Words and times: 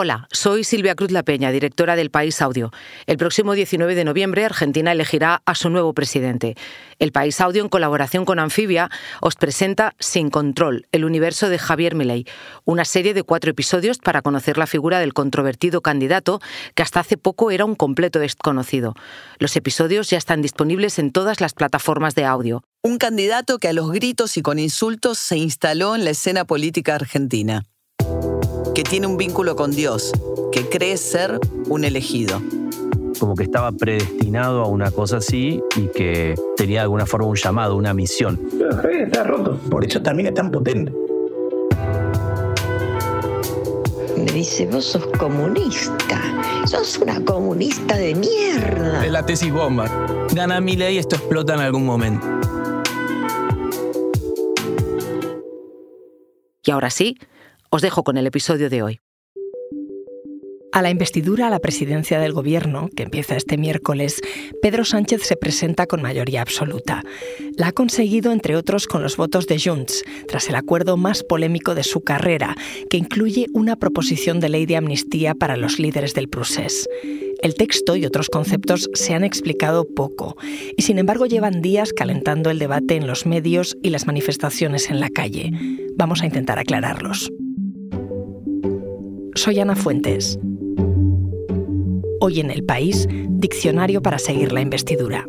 Hola, 0.00 0.28
soy 0.30 0.62
Silvia 0.62 0.94
Cruz 0.94 1.10
La 1.10 1.24
Peña, 1.24 1.50
directora 1.50 1.96
del 1.96 2.12
País 2.12 2.40
Audio. 2.40 2.70
El 3.08 3.16
próximo 3.16 3.54
19 3.54 3.96
de 3.96 4.04
noviembre 4.04 4.44
Argentina 4.44 4.92
elegirá 4.92 5.42
a 5.44 5.56
su 5.56 5.70
nuevo 5.70 5.92
presidente. 5.92 6.54
El 7.00 7.10
País 7.10 7.40
Audio, 7.40 7.64
en 7.64 7.68
colaboración 7.68 8.24
con 8.24 8.38
Anfibia, 8.38 8.90
os 9.20 9.34
presenta 9.34 9.96
Sin 9.98 10.30
Control, 10.30 10.86
el 10.92 11.04
universo 11.04 11.48
de 11.48 11.58
Javier 11.58 11.96
Milei, 11.96 12.26
una 12.64 12.84
serie 12.84 13.12
de 13.12 13.24
cuatro 13.24 13.50
episodios 13.50 13.98
para 13.98 14.22
conocer 14.22 14.56
la 14.56 14.68
figura 14.68 15.00
del 15.00 15.14
controvertido 15.14 15.80
candidato 15.80 16.38
que 16.76 16.84
hasta 16.84 17.00
hace 17.00 17.16
poco 17.16 17.50
era 17.50 17.64
un 17.64 17.74
completo 17.74 18.20
desconocido. 18.20 18.94
Los 19.40 19.56
episodios 19.56 20.10
ya 20.10 20.18
están 20.18 20.42
disponibles 20.42 21.00
en 21.00 21.10
todas 21.10 21.40
las 21.40 21.54
plataformas 21.54 22.14
de 22.14 22.24
audio. 22.24 22.62
Un 22.84 22.98
candidato 22.98 23.58
que 23.58 23.66
a 23.66 23.72
los 23.72 23.90
gritos 23.90 24.36
y 24.36 24.42
con 24.42 24.60
insultos 24.60 25.18
se 25.18 25.38
instaló 25.38 25.96
en 25.96 26.04
la 26.04 26.10
escena 26.10 26.44
política 26.44 26.94
argentina 26.94 27.64
que 28.78 28.84
tiene 28.84 29.08
un 29.08 29.16
vínculo 29.16 29.56
con 29.56 29.72
Dios, 29.72 30.12
que 30.52 30.68
cree 30.68 30.96
ser 30.98 31.40
un 31.68 31.82
elegido. 31.82 32.40
Como 33.18 33.34
que 33.34 33.42
estaba 33.42 33.72
predestinado 33.72 34.62
a 34.62 34.68
una 34.68 34.92
cosa 34.92 35.16
así 35.16 35.60
y 35.74 35.88
que 35.88 36.36
tenía 36.56 36.76
de 36.76 36.82
alguna 36.82 37.04
forma 37.04 37.26
un 37.26 37.34
llamado, 37.34 37.74
una 37.74 37.92
misión. 37.92 38.38
está 38.88 39.24
roto, 39.24 39.58
por 39.68 39.84
eso 39.84 40.00
también 40.00 40.28
es 40.28 40.34
tan 40.34 40.52
potente. 40.52 40.92
Me 44.16 44.32
dice, 44.32 44.66
vos 44.66 44.84
sos 44.84 45.08
comunista, 45.18 46.22
sos 46.64 46.98
una 46.98 47.20
comunista 47.24 47.96
de 47.96 48.14
mierda. 48.14 49.04
Es 49.04 49.10
la 49.10 49.26
tesis 49.26 49.52
bomba. 49.52 49.90
Gana 50.32 50.60
mi 50.60 50.76
ley 50.76 50.94
y 50.94 50.98
esto 50.98 51.16
explota 51.16 51.54
en 51.54 51.60
algún 51.62 51.84
momento. 51.84 52.24
Y 56.62 56.70
ahora 56.70 56.90
sí, 56.90 57.18
os 57.70 57.82
dejo 57.82 58.02
con 58.04 58.16
el 58.16 58.26
episodio 58.26 58.70
de 58.70 58.82
hoy. 58.82 59.00
A 60.70 60.82
la 60.82 60.90
investidura 60.90 61.46
a 61.46 61.50
la 61.50 61.60
presidencia 61.60 62.20
del 62.20 62.34
Gobierno, 62.34 62.90
que 62.94 63.02
empieza 63.02 63.36
este 63.36 63.56
miércoles, 63.56 64.20
Pedro 64.60 64.84
Sánchez 64.84 65.22
se 65.22 65.36
presenta 65.36 65.86
con 65.86 66.02
mayoría 66.02 66.42
absoluta. 66.42 67.02
La 67.56 67.68
ha 67.68 67.72
conseguido, 67.72 68.32
entre 68.32 68.54
otros, 68.54 68.86
con 68.86 69.02
los 69.02 69.16
votos 69.16 69.46
de 69.46 69.58
Junts, 69.58 70.04
tras 70.28 70.48
el 70.50 70.54
acuerdo 70.54 70.98
más 70.98 71.24
polémico 71.24 71.74
de 71.74 71.84
su 71.84 72.02
carrera, 72.02 72.54
que 72.90 72.98
incluye 72.98 73.46
una 73.54 73.76
proposición 73.76 74.40
de 74.40 74.50
ley 74.50 74.66
de 74.66 74.76
amnistía 74.76 75.34
para 75.34 75.56
los 75.56 75.78
líderes 75.78 76.12
del 76.12 76.28
procés. 76.28 76.86
El 77.42 77.54
texto 77.54 77.96
y 77.96 78.04
otros 78.04 78.28
conceptos 78.28 78.90
se 78.92 79.14
han 79.14 79.24
explicado 79.24 79.86
poco 79.86 80.36
y 80.76 80.82
sin 80.82 80.98
embargo 80.98 81.24
llevan 81.26 81.62
días 81.62 81.92
calentando 81.92 82.50
el 82.50 82.58
debate 82.58 82.96
en 82.96 83.06
los 83.06 83.26
medios 83.26 83.76
y 83.82 83.90
las 83.90 84.06
manifestaciones 84.06 84.90
en 84.90 85.00
la 85.00 85.08
calle. 85.08 85.52
Vamos 85.96 86.20
a 86.22 86.26
intentar 86.26 86.58
aclararlos. 86.58 87.30
Soy 89.38 89.60
Ana 89.60 89.76
Fuentes. 89.76 90.36
Hoy 92.18 92.40
en 92.40 92.50
el 92.50 92.64
país, 92.64 93.06
diccionario 93.28 94.02
para 94.02 94.18
seguir 94.18 94.50
la 94.50 94.60
investidura. 94.60 95.28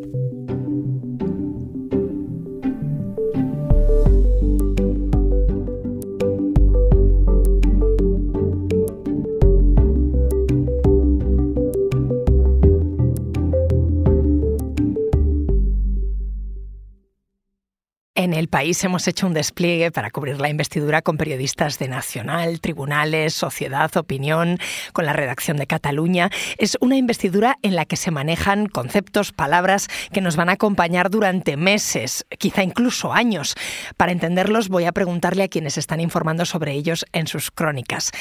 País 18.60 18.84
hemos 18.84 19.08
hecho 19.08 19.26
un 19.26 19.34
despliegue 19.34 19.90
para 19.90 20.12
cubrir 20.12 20.42
la 20.42 20.50
investidura 20.50 21.02
con 21.02 21.16
periodistas 21.16 21.80
de 21.80 21.88
Nacional, 21.88 22.60
tribunales, 22.60 23.34
sociedad, 23.34 23.96
opinión, 23.96 24.58
con 24.92 25.06
la 25.06 25.14
redacción 25.14 25.56
de 25.56 25.66
Cataluña. 25.66 26.30
Es 26.58 26.78
una 26.82 26.98
investidura 26.98 27.58
en 27.62 27.78
la 27.78 27.86
que 27.86 27.96
se 27.96 28.12
manejan 28.12 28.68
conceptos, 28.68 29.32
palabras 29.32 29.88
que 30.12 30.20
nos 30.20 30.36
van 30.36 30.50
a 30.50 30.54
acompañar 30.56 31.10
durante 31.10 31.56
meses, 31.56 32.26
quizá 32.38 32.62
incluso 32.62 33.14
años. 33.14 33.56
Para 33.96 34.12
entenderlos 34.12 34.68
voy 34.68 34.84
a 34.84 34.92
preguntarle 34.92 35.44
a 35.44 35.48
quienes 35.48 35.78
están 35.78 36.02
informando 36.02 36.44
sobre 36.44 36.74
ellos 36.74 37.06
en 37.14 37.28
sus 37.28 37.52
crónicas. 37.52 38.12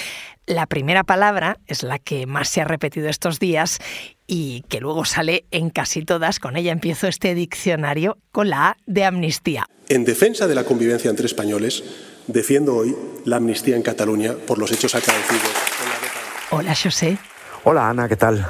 La 0.47 0.67
primera 0.67 1.03
palabra 1.03 1.59
es 1.67 1.83
la 1.83 1.99
que 1.99 2.27
más 2.29 2.49
se 2.49 2.61
ha 2.61 2.65
repetido 2.65 3.09
estos 3.09 3.41
días 3.41 3.81
y 4.29 4.63
que 4.69 4.79
luego 4.79 5.05
sale 5.05 5.47
en 5.51 5.71
casi 5.71 6.05
todas. 6.05 6.39
Con 6.39 6.57
ella 6.57 6.71
empiezo 6.71 7.09
este 7.09 7.35
diccionario 7.35 8.19
con 8.31 8.51
la 8.51 8.69
A 8.69 8.77
de 8.87 9.05
amnistía. 9.05 9.67
En 9.89 10.05
defensa 10.05 10.47
de 10.47 10.55
la 10.55 10.65
convivencia 10.65 11.11
entre 11.11 11.27
españoles, 11.27 11.83
defiendo 12.29 12.77
hoy 12.77 12.95
la 13.25 13.37
amnistía 13.37 13.75
en 13.75 13.83
Cataluña 13.83 14.35
por 14.47 14.59
los 14.59 14.71
hechos 14.71 14.95
acaecidos. 14.95 15.51
Hola, 16.51 16.75
José. 16.77 17.19
Hola, 17.65 17.89
Ana, 17.89 18.09
¿qué 18.09 18.17
tal? 18.17 18.47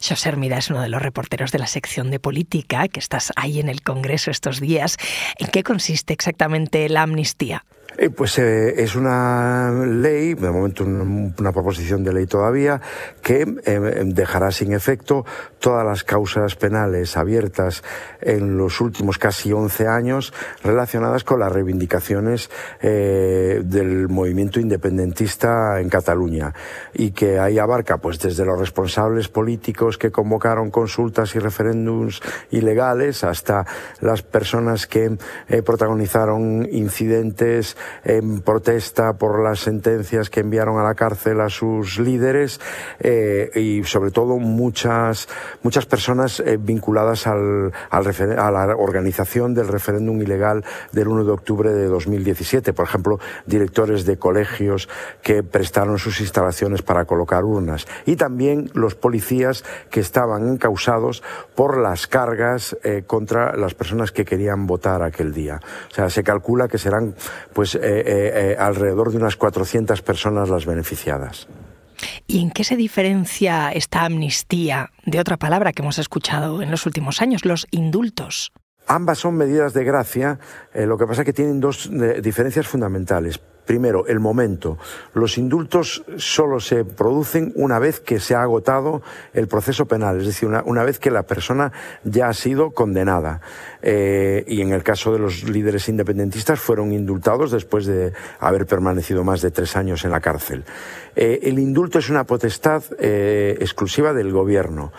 José 0.00 0.28
Hermida 0.28 0.58
es 0.58 0.70
uno 0.70 0.80
de 0.80 0.88
los 0.88 1.02
reporteros 1.02 1.52
de 1.52 1.58
la 1.58 1.66
sección 1.66 2.10
de 2.10 2.20
política, 2.20 2.88
que 2.88 3.00
estás 3.00 3.32
ahí 3.36 3.60
en 3.60 3.68
el 3.68 3.82
Congreso 3.82 4.30
estos 4.30 4.60
días. 4.60 4.96
¿En 5.38 5.48
qué 5.48 5.62
consiste 5.62 6.12
exactamente 6.12 6.88
la 6.88 7.02
amnistía? 7.02 7.64
Eh, 7.98 8.10
pues 8.10 8.38
eh, 8.38 8.82
es 8.82 8.94
una 8.94 9.70
ley, 9.70 10.34
de 10.34 10.50
momento 10.50 10.84
una, 10.84 11.52
proposición 11.52 12.04
de 12.04 12.12
ley 12.12 12.26
todavía, 12.26 12.80
que 13.22 13.46
eh, 13.64 14.02
dejará 14.04 14.50
sin 14.50 14.74
efecto 14.74 15.24
todas 15.60 15.86
las 15.86 16.04
causas 16.04 16.56
penales 16.56 17.16
abiertas 17.16 17.82
en 18.20 18.58
los 18.58 18.80
últimos 18.82 19.18
casi 19.18 19.52
11 19.52 19.88
años 19.88 20.34
relacionadas 20.62 21.24
con 21.24 21.40
las 21.40 21.50
reivindicaciones 21.50 22.50
del 22.82 24.08
movimiento 24.08 24.60
independentista 24.60 25.80
en 25.80 25.88
Cataluña. 25.88 26.52
Y 26.92 27.12
que 27.12 27.38
ahí 27.38 27.58
abarca 27.58 27.98
pues 27.98 28.20
desde 28.20 28.44
los 28.44 28.58
responsables 28.58 29.28
políticos 29.28 29.98
que 29.98 30.10
convocaron 30.10 30.70
consultas 30.70 31.34
y 31.34 31.38
referéndums 31.38 32.20
ilegales 32.50 33.24
hasta 33.24 33.66
las 34.00 34.22
personas 34.22 34.86
que 34.86 35.16
protagonizaron 35.64 36.68
incidentes 36.70 37.75
en 38.04 38.40
protesta 38.40 39.14
por 39.14 39.42
las 39.42 39.60
sentencias 39.60 40.30
que 40.30 40.40
enviaron 40.40 40.78
a 40.78 40.84
la 40.84 40.94
cárcel 40.94 41.40
a 41.40 41.48
sus 41.48 41.98
líderes 41.98 42.60
eh, 43.00 43.50
y 43.54 43.84
sobre 43.84 44.10
todo 44.10 44.38
muchas, 44.38 45.28
muchas 45.62 45.86
personas 45.86 46.40
eh, 46.40 46.56
vinculadas 46.58 47.26
al, 47.26 47.72
al 47.90 48.06
a 48.38 48.50
la 48.50 48.76
organización 48.76 49.54
del 49.54 49.68
referéndum 49.68 50.20
ilegal 50.22 50.64
del 50.92 51.08
1 51.08 51.24
de 51.24 51.32
octubre 51.32 51.72
de 51.72 51.86
2017. 51.86 52.72
Por 52.72 52.86
ejemplo, 52.86 53.18
directores 53.46 54.06
de 54.06 54.16
colegios 54.16 54.88
que 55.22 55.42
prestaron 55.42 55.98
sus 55.98 56.20
instalaciones 56.20 56.82
para 56.82 57.04
colocar 57.04 57.44
urnas. 57.44 57.86
Y 58.04 58.16
también 58.16 58.70
los 58.74 58.94
policías 58.94 59.64
que 59.90 60.00
estaban 60.00 60.48
encausados 60.48 61.22
por 61.54 61.78
las 61.78 62.06
cargas 62.06 62.76
eh, 62.84 63.02
contra 63.06 63.56
las 63.56 63.74
personas 63.74 64.12
que 64.12 64.24
querían 64.24 64.66
votar 64.66 65.02
aquel 65.02 65.32
día. 65.32 65.60
O 65.90 65.94
sea, 65.94 66.10
se 66.10 66.22
calcula 66.22 66.68
que 66.68 66.78
serán 66.78 67.14
pues 67.52 67.65
eh, 67.74 67.80
eh, 67.82 68.02
eh, 68.52 68.56
alrededor 68.58 69.10
de 69.10 69.18
unas 69.18 69.36
400 69.36 70.02
personas 70.02 70.48
las 70.48 70.66
beneficiadas. 70.66 71.48
¿Y 72.26 72.40
en 72.40 72.50
qué 72.50 72.64
se 72.64 72.76
diferencia 72.76 73.72
esta 73.72 74.04
amnistía 74.04 74.90
de 75.04 75.18
otra 75.18 75.36
palabra 75.36 75.72
que 75.72 75.82
hemos 75.82 75.98
escuchado 75.98 76.62
en 76.62 76.70
los 76.70 76.84
últimos 76.86 77.22
años, 77.22 77.44
los 77.44 77.66
indultos? 77.70 78.52
Ambas 78.86 79.18
son 79.18 79.36
medidas 79.36 79.72
de 79.72 79.84
gracia, 79.84 80.38
lo 80.74 80.96
que 80.96 81.06
pasa 81.06 81.22
es 81.22 81.26
que 81.26 81.32
tienen 81.32 81.58
dos 81.58 81.90
diferencias 82.22 82.68
fundamentales. 82.68 83.40
Primero, 83.66 84.06
el 84.06 84.20
momento. 84.20 84.78
Los 85.12 85.38
indultos 85.38 86.04
solo 86.16 86.60
se 86.60 86.84
producen 86.84 87.52
una 87.56 87.80
vez 87.80 87.98
que 87.98 88.20
se 88.20 88.36
ha 88.36 88.42
agotado 88.42 89.02
el 89.34 89.48
proceso 89.48 89.86
penal, 89.86 90.20
es 90.20 90.26
decir, 90.26 90.48
una, 90.48 90.84
vez 90.84 91.00
que 91.00 91.10
la 91.10 91.24
persona 91.24 91.72
ya 92.04 92.28
ha 92.28 92.32
sido 92.32 92.70
condenada. 92.70 93.40
Eh, 93.82 94.44
y 94.46 94.60
en 94.60 94.72
el 94.72 94.84
caso 94.84 95.12
de 95.12 95.18
los 95.18 95.42
líderes 95.42 95.88
independentistas 95.88 96.60
fueron 96.60 96.92
indultados 96.92 97.50
después 97.50 97.86
de 97.86 98.12
haber 98.38 98.66
permanecido 98.66 99.24
más 99.24 99.42
de 99.42 99.50
tres 99.50 99.76
años 99.76 100.04
en 100.04 100.12
la 100.12 100.20
cárcel. 100.20 100.64
Eh, 101.16 101.40
el 101.42 101.58
indulto 101.58 101.98
es 101.98 102.08
una 102.08 102.24
potestad 102.24 102.84
eh, 103.00 103.56
exclusiva 103.60 104.12
del 104.12 104.30
gobierno. 104.30 104.92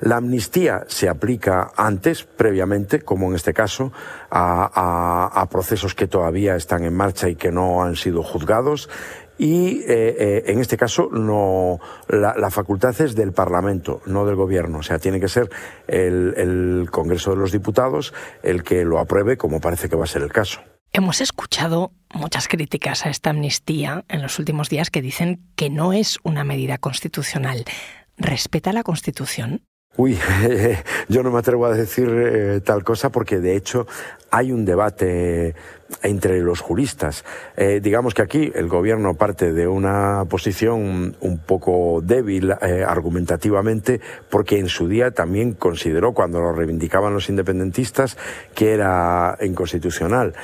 La 0.00 0.16
amnistía 0.16 0.84
se 0.86 1.08
aplica 1.08 1.72
antes, 1.76 2.22
previamente, 2.22 3.00
como 3.00 3.28
en 3.28 3.34
este 3.34 3.52
caso, 3.52 3.92
a, 4.30 5.46
procesos 5.50 5.94
que 5.94 6.06
todavía 6.06 6.56
están 6.56 6.84
en 6.84 6.94
marcha 6.94 7.28
y 7.28 7.34
que 7.34 7.50
no 7.50 7.82
han 7.82 7.96
sido 7.96 8.22
juzgados 8.22 8.88
y 9.38 9.82
eh, 9.82 10.16
eh, 10.18 10.42
en 10.46 10.58
este 10.58 10.76
caso 10.76 11.08
no 11.12 11.78
la, 12.08 12.50
facultad 12.50 13.00
es 13.00 13.14
del 13.14 13.32
Parlamento, 13.32 14.02
no 14.06 14.26
del 14.26 14.34
Gobierno. 14.34 14.78
O 14.78 14.82
sea, 14.82 14.98
tiene 14.98 15.20
que 15.20 15.28
ser 15.28 15.48
el, 15.86 16.34
el, 16.36 16.90
Congreso 16.90 17.30
de 17.30 17.36
los 17.36 17.52
Diputados 17.52 18.12
el 18.42 18.64
que 18.64 18.84
lo 18.84 18.98
apruebe, 18.98 19.36
como 19.36 19.60
parece 19.60 19.88
que 19.88 19.96
va 19.96 20.04
a 20.04 20.08
ser 20.08 20.22
el 20.22 20.32
caso. 20.32 20.60
Hemos 20.92 21.20
escuchado 21.20 21.92
muchas 22.12 22.48
críticas 22.48 23.06
a 23.06 23.10
esta 23.10 23.30
amnistía 23.30 24.04
en 24.08 24.22
los 24.22 24.38
últimos 24.38 24.70
días 24.70 24.90
que 24.90 25.02
dicen 25.02 25.40
que 25.54 25.70
no 25.70 25.92
es 25.92 26.18
una 26.24 26.44
medida 26.44 26.78
constitucional. 26.78 27.64
¿Respeta 28.16 28.72
la 28.72 28.82
Constitución? 28.82 29.62
Uy, 29.96 30.16
yo 31.08 31.22
no 31.22 31.30
me 31.32 31.38
atrevo 31.40 31.66
a 31.66 31.72
decir 31.72 32.08
eh, 32.08 32.60
tal 32.60 32.84
cosa 32.84 33.10
porque 33.10 33.40
de 33.40 33.56
hecho 33.56 33.86
hay 34.30 34.52
un 34.52 34.64
debate 34.64 35.56
entre 36.02 36.40
los 36.40 36.60
juristas. 36.60 37.24
Eh, 37.56 37.80
digamos 37.82 38.14
que 38.14 38.22
aquí 38.22 38.52
el 38.54 38.68
gobierno 38.68 39.14
parte 39.14 39.52
de 39.52 39.66
una 39.66 40.24
posición 40.28 41.16
un 41.20 41.38
poco 41.38 42.00
débil 42.00 42.52
eh, 42.62 42.84
argumentativamente 42.86 44.00
porque 44.30 44.58
en 44.58 44.68
su 44.68 44.86
día 44.86 45.10
también 45.10 45.54
consideró 45.54 46.12
cuando 46.12 46.40
lo 46.40 46.52
reivindicaban 46.52 47.14
los 47.14 47.28
independentistas 47.28 48.16
que 48.54 48.74
era 48.74 49.36
inconstitucional. 49.40 50.34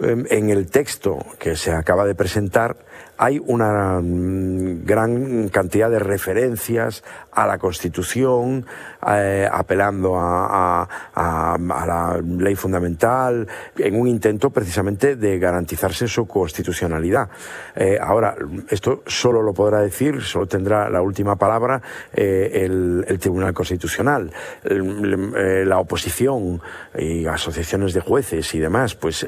En 0.00 0.50
el 0.50 0.70
texto 0.70 1.18
que 1.38 1.56
se 1.56 1.72
acaba 1.72 2.04
de 2.04 2.14
presentar 2.14 2.76
hay 3.22 3.38
una 3.38 4.00
mm, 4.00 4.86
gran 4.86 5.50
cantidad 5.50 5.90
de 5.90 5.98
referencias 5.98 7.04
a 7.32 7.46
la 7.46 7.58
Constitución, 7.58 8.64
eh, 9.06 9.46
apelando 9.50 10.16
a, 10.16 10.88
la 11.14 12.18
ley 12.22 12.54
fundamental, 12.54 13.46
en 13.76 14.00
un 14.00 14.08
intento 14.08 14.48
precisamente 14.48 15.16
de 15.16 15.38
garantizarse 15.38 16.08
su 16.08 16.26
constitucionalidad. 16.26 17.28
Eh, 17.76 17.98
ahora, 18.00 18.36
esto 18.70 19.02
solo 19.06 19.42
lo 19.42 19.52
podrá 19.52 19.80
decir, 19.80 20.22
solo 20.22 20.46
tendrá 20.46 20.88
la 20.88 21.02
última 21.02 21.36
palabra 21.36 21.82
eh, 22.14 22.62
el, 22.64 23.18
Tribunal 23.20 23.52
Constitucional. 23.52 24.32
la 24.64 25.78
oposición 25.78 26.62
y 26.96 27.26
asociaciones 27.26 27.92
de 27.92 28.00
jueces 28.00 28.54
y 28.54 28.58
demás, 28.58 28.94
pues 28.94 29.26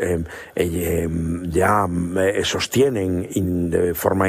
ya 0.68 1.86
sostienen 2.44 3.70
de 3.70 3.94
forma 3.94 4.28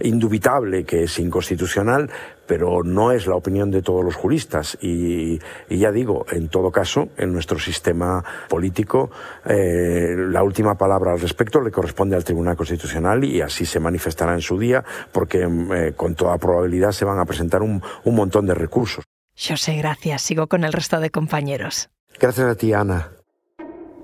indubitable 0.00 0.84
que 0.84 1.04
es 1.04 1.18
inconstitucional, 1.18 2.10
pero 2.46 2.82
no 2.82 3.12
es 3.12 3.26
la 3.26 3.36
opinión 3.36 3.70
de 3.70 3.82
todos 3.82 4.04
los 4.04 4.14
juristas. 4.14 4.76
Y, 4.80 5.38
ya 5.68 5.90
digo, 5.90 6.26
en 6.30 6.48
todo 6.48 6.70
caso, 6.70 7.08
en 7.16 7.32
nuestro 7.32 7.58
sistema 7.58 8.24
político, 8.48 9.10
eh, 9.44 10.14
la 10.16 10.42
última 10.42 10.76
palabra 10.76 11.12
al 11.12 11.20
respecto 11.20 11.60
le 11.60 11.70
corresponde 11.70 12.16
al 12.16 12.24
Tribunal 12.24 12.56
Constitucional 12.56 13.24
y 13.24 13.40
así 13.40 13.64
se 13.64 13.80
manifestará 13.80 14.34
en 14.34 14.40
su 14.40 14.58
día, 14.58 14.84
porque 15.12 15.42
eh, 15.42 15.92
con 15.96 16.14
toda 16.14 16.38
probabilidad 16.38 16.92
se 16.92 17.04
van 17.04 17.18
a 17.18 17.24
presentar 17.24 17.62
un, 17.62 17.82
un 18.04 18.14
montón 18.14 18.46
de 18.46 18.54
recursos. 18.54 19.04
José, 19.36 19.76
gracias. 19.76 20.22
Sigo 20.22 20.46
con 20.46 20.64
el 20.64 20.72
resto 20.72 21.00
de 21.00 21.10
compañeros. 21.10 21.90
Gracias 22.20 22.46
a 22.46 22.54
ti, 22.54 22.72
Ana. 22.72 23.13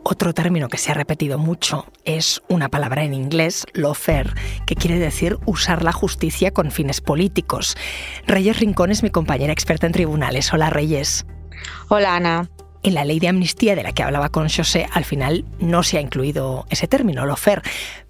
Otro 0.03 0.33
término 0.33 0.69
que 0.69 0.79
se 0.79 0.91
ha 0.91 0.95
repetido 0.95 1.39
mucho 1.39 1.87
es 2.05 2.43
una 2.49 2.71
palabra 2.71 3.05
en 3.05 3.13
inglés, 3.13 3.67
lawfare, 3.75 4.31
que 4.67 4.75
quiere 4.75 4.99
decir 4.99 5.39
usar 5.45 5.83
la 5.83 5.93
justicia 5.93 6.53
con 6.53 6.71
fines 6.71 7.01
políticos. 7.01 7.77
Reyes 8.27 8.59
Rincón 8.59 8.91
es 8.91 9.03
mi 9.03 9.11
compañera 9.11 9.53
experta 9.53 9.87
en 9.87 9.93
tribunales. 9.93 10.53
Hola, 10.53 10.71
Reyes. 10.71 11.27
Hola, 11.89 12.17
Ana. 12.17 12.51
En 12.83 12.95
la 12.95 13.05
ley 13.05 13.21
de 13.21 13.29
amnistía 13.29 13.77
de 13.77 13.83
la 13.83 13.93
que 13.93 14.03
hablaba 14.03 14.31
con 14.31 14.49
José, 14.49 14.89
al 14.91 15.05
final 15.05 15.45
no 15.59 15.83
se 15.83 15.99
ha 15.99 16.01
incluido 16.01 16.65
ese 16.71 16.89
término, 16.89 17.27
lawfare, 17.27 17.61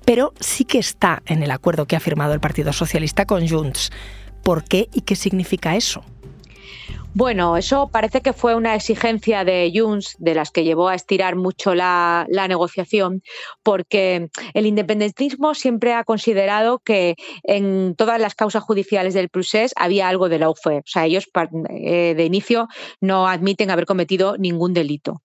pero 0.05 0.33
sí 0.39 0.65
que 0.65 0.79
está 0.79 1.23
en 1.27 1.43
el 1.43 1.51
acuerdo 1.51 1.87
que 1.87 1.97
ha 1.97 2.01
firmado 2.01 2.35
el 2.35 2.41
Partido 2.41 2.73
Socialista 2.73 3.27
con 3.27 3.49
Junts. 3.49 3.91
¿Por 4.45 4.63
qué 4.63 4.89
y 4.95 5.01
qué 5.01 5.17
significa 5.17 5.75
eso? 5.75 6.05
Bueno, 7.13 7.57
eso 7.57 7.91
parece 7.91 8.21
que 8.21 8.33
fue 8.33 8.55
una 8.55 8.77
exigencia 8.77 9.45
de 9.45 9.73
Junts, 9.75 10.15
de 10.21 10.33
las 10.37 10.53
que 10.53 10.63
llevó 10.63 10.89
a 10.89 10.95
estirar 10.95 11.35
mucho 11.35 11.75
la, 11.75 12.25
negociación, 12.49 13.23
porque 13.65 14.29
el 14.55 14.67
independentismo 14.67 15.55
siempre 15.55 15.93
ha 15.93 16.05
considerado 16.05 16.79
que 16.79 17.17
en 17.43 17.97
todas 17.97 18.21
las 18.21 18.37
causas 18.37 18.63
judiciales 18.63 19.13
del 19.13 19.29
procés 19.29 19.73
había 19.75 20.09
algo 20.09 20.29
de 20.29 20.39
la 20.39 20.51
UFE. 20.51 20.79
O 20.79 20.83
sea, 20.87 21.05
ellos 21.05 21.27
eh, 21.71 22.15
de 22.17 22.25
inicio 22.25 22.69
no 23.01 23.27
admiten 23.27 23.73
haber 23.73 23.87
cometido 23.87 24.37
ningún 24.39 24.73
delito. 24.73 25.21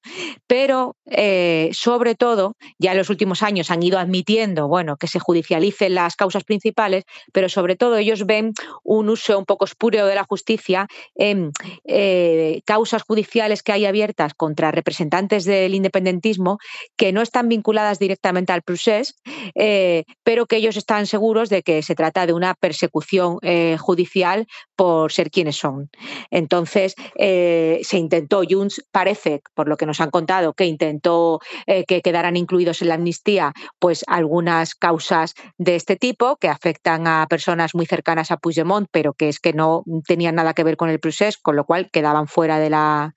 Pero, 0.48 0.96
eh, 1.06 1.70
sobre 1.72 2.16
todo, 2.16 2.56
ya 2.80 2.94
en 2.94 2.98
los 2.98 3.12
últimos 3.12 3.44
años 3.44 3.70
han 3.70 3.84
ido 3.84 4.00
admitiendo, 4.00 4.68
bueno, 4.68 4.98
que 4.98 5.08
se 5.08 5.20
judicialicen 5.20 5.94
las 5.94 6.16
causas 6.16 6.44
principales, 6.44 7.04
pero 7.32 7.48
sobre 7.48 7.76
todo 7.76 7.98
ellos 7.98 8.26
ven 8.26 8.54
un 8.84 9.10
uso 9.10 9.38
un 9.38 9.46
poco 9.46 9.66
espúreo 9.66 10.08
de 10.08 10.16
la 10.16 10.24
justicia 10.24 10.88
en 11.14 11.52
eh, 11.84 12.62
causas 12.66 13.04
judiciales 13.04 13.64
que 13.64 13.72
hay 13.72 13.86
abiertas 13.86 14.34
contra 14.34 14.72
representantes 14.72 15.46
del 15.46 15.76
independentismo 15.76 16.58
que 16.96 17.12
no 17.12 17.22
están 17.22 17.50
vinculadas 17.50 18.00
directamente 18.00 18.54
al 18.54 18.62
procés, 18.62 19.16
eh, 19.56 20.06
pero 20.24 20.46
que 20.46 20.58
ellos 20.58 20.78
están 20.78 21.08
seguros 21.08 21.50
de 21.50 21.64
que 21.64 21.82
se 21.84 21.96
trata 21.96 22.26
de 22.26 22.34
una 22.34 22.54
persecución 22.54 23.38
eh, 23.42 23.78
judicial 23.80 24.48
por 24.76 25.12
ser 25.12 25.32
quienes 25.32 25.56
son. 25.56 25.90
Entonces, 26.32 26.96
se 27.16 27.98
intentó, 27.98 28.42
Junts 28.48 28.84
parece, 28.92 29.42
por 29.54 29.70
lo 29.70 29.78
que 29.78 29.86
nos 29.86 30.02
han 30.02 30.10
contado, 30.10 30.54
que 30.54 30.66
intentó 30.66 31.40
que 31.66 32.02
quedaran 32.02 32.36
incluidos 32.36 32.82
en 32.82 32.90
la 32.90 32.96
amnistía 32.96 33.54
pues 33.80 34.04
algunas 34.08 34.76
causas 34.76 35.34
de 35.58 35.76
este 35.76 35.96
tipo 35.96 36.38
que 36.38 36.50
afectan 36.50 37.08
a 37.08 37.26
personas 37.30 37.74
muy 37.74 37.86
cercanas 37.86 38.32
a 38.32 38.38
Puigdemont, 38.38 38.88
pero 38.92 39.14
que 39.14 39.30
es 39.30 39.40
que 39.40 39.54
no 39.54 39.84
tenían 40.06 40.36
nada 40.36 40.54
que 40.54 40.64
ver 40.64 40.78
con 40.78 40.90
el 40.90 41.00
procés, 41.00 41.38
con 41.38 41.56
lo 41.56 41.65
cual 41.66 41.90
quedaban 41.92 42.28
fuera 42.28 42.60
de 42.60 42.70
la, 42.70 43.14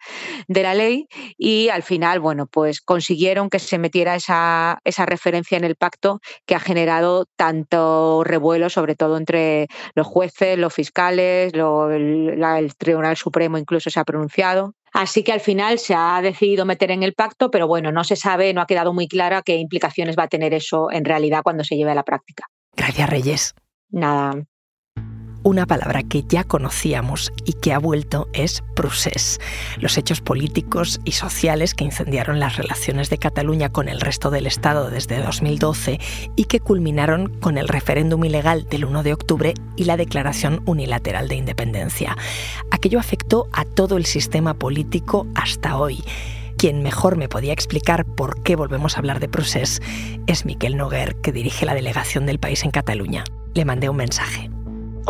de 0.47 0.63
la 0.63 0.75
ley 0.75 1.07
y 1.37 1.69
al 1.69 1.83
final, 1.83 2.21
bueno, 2.21 2.47
pues 2.47 2.81
consiguieron 2.81 3.51
que 3.51 3.59
se 3.59 3.79
metiera 3.79 4.15
esa, 4.15 4.81
esa 4.85 5.07
referencia 5.07 5.59
en 5.59 5.65
el 5.65 5.77
pacto 5.77 6.21
que 6.47 6.55
ha 6.55 6.61
generado 6.61 7.27
tanto 7.37 8.25
revuelo, 8.25 8.71
sobre 8.71 8.95
todo 8.95 9.17
entre 9.17 9.69
los 9.95 10.07
jueces, 10.07 10.59
los 10.59 10.75
fiscales, 10.75 11.53
el 11.55 12.73
Tribunal 12.77 13.17
Supremo 13.17 13.59
incluso 13.59 13.91
se 13.91 14.01
ha 14.01 14.05
pronunciado. 14.05 14.75
Así 14.93 15.23
que 15.23 15.33
al 15.33 15.41
final 15.41 15.79
se 15.79 15.95
ha 15.95 16.21
decidido 16.23 16.65
meter 16.65 16.91
en 16.91 17.03
el 17.03 17.15
pacto, 17.15 17.51
pero 17.51 17.67
bueno, 17.67 17.93
no 17.93 18.05
se 18.05 18.17
sabe, 18.17 18.53
no 18.55 18.61
ha 18.61 18.67
quedado 18.67 18.93
muy 18.93 19.07
clara 19.07 19.43
qué 19.43 19.57
implicaciones 19.57 20.17
va 20.19 20.25
a 20.25 20.29
tener 20.29 20.55
eso 20.55 20.91
en 20.91 21.05
realidad 21.05 21.43
cuando 21.43 21.65
se 21.65 21.77
lleve 21.77 21.91
a 21.91 21.95
la 21.95 22.05
práctica. 22.05 22.47
Gracias, 22.75 23.11
Reyes. 23.11 23.55
Nada. 23.91 24.45
Una 25.45 25.67
palabra 25.67 26.03
que 26.03 26.25
ya 26.25 26.43
conocíamos 26.43 27.33
y 27.45 27.53
que 27.53 27.73
ha 27.73 27.79
vuelto 27.79 28.29
es 28.33 28.63
procés. 28.75 29.39
Los 29.79 29.97
hechos 29.97 30.21
políticos 30.21 31.01
y 31.05 31.13
sociales 31.13 31.75
que 31.75 31.85
incendiaron 31.85 32.41
las 32.41 32.57
relaciones 32.57 33.09
de 33.09 33.19
Cataluña 33.19 33.69
con 33.69 33.89
el 33.89 34.01
resto 34.01 34.31
del 34.31 34.47
Estado 34.47 34.91
desde 34.91 35.23
2012 35.23 36.01
y 36.35 36.45
que 36.45 36.59
culminaron 36.59 37.29
con 37.41 37.57
el 37.57 37.69
referéndum 37.69 38.25
ilegal 38.25 38.69
del 38.69 38.85
1 38.85 39.05
de 39.05 39.13
octubre 39.13 39.55
y 39.77 39.85
la 39.85 39.97
declaración 39.97 40.61
unilateral 40.67 41.29
de 41.29 41.37
independencia. 41.37 42.17
Aquello 42.73 42.99
afectó 42.99 43.49
a 43.53 43.65
todo 43.65 43.97
el 43.97 44.07
sistema 44.07 44.55
político 44.55 45.27
hasta 45.37 45.79
hoy. 45.79 46.03
Quien 46.57 46.83
mejor 46.83 47.17
me 47.17 47.29
podía 47.29 47.53
explicar 47.53 48.05
por 48.05 48.43
qué 48.43 48.57
volvemos 48.57 48.97
a 48.97 48.99
hablar 48.99 49.21
de 49.21 49.29
procés 49.29 49.81
es 50.27 50.45
Miquel 50.45 50.77
Noguer, 50.77 51.15
que 51.23 51.31
dirige 51.31 51.65
la 51.65 51.75
delegación 51.75 52.27
del 52.27 52.41
país 52.41 52.65
en 52.65 52.73
Cataluña. 52.73 53.23
Le 53.55 53.65
mandé 53.65 53.89
un 53.89 53.97
mensaje. 53.97 54.51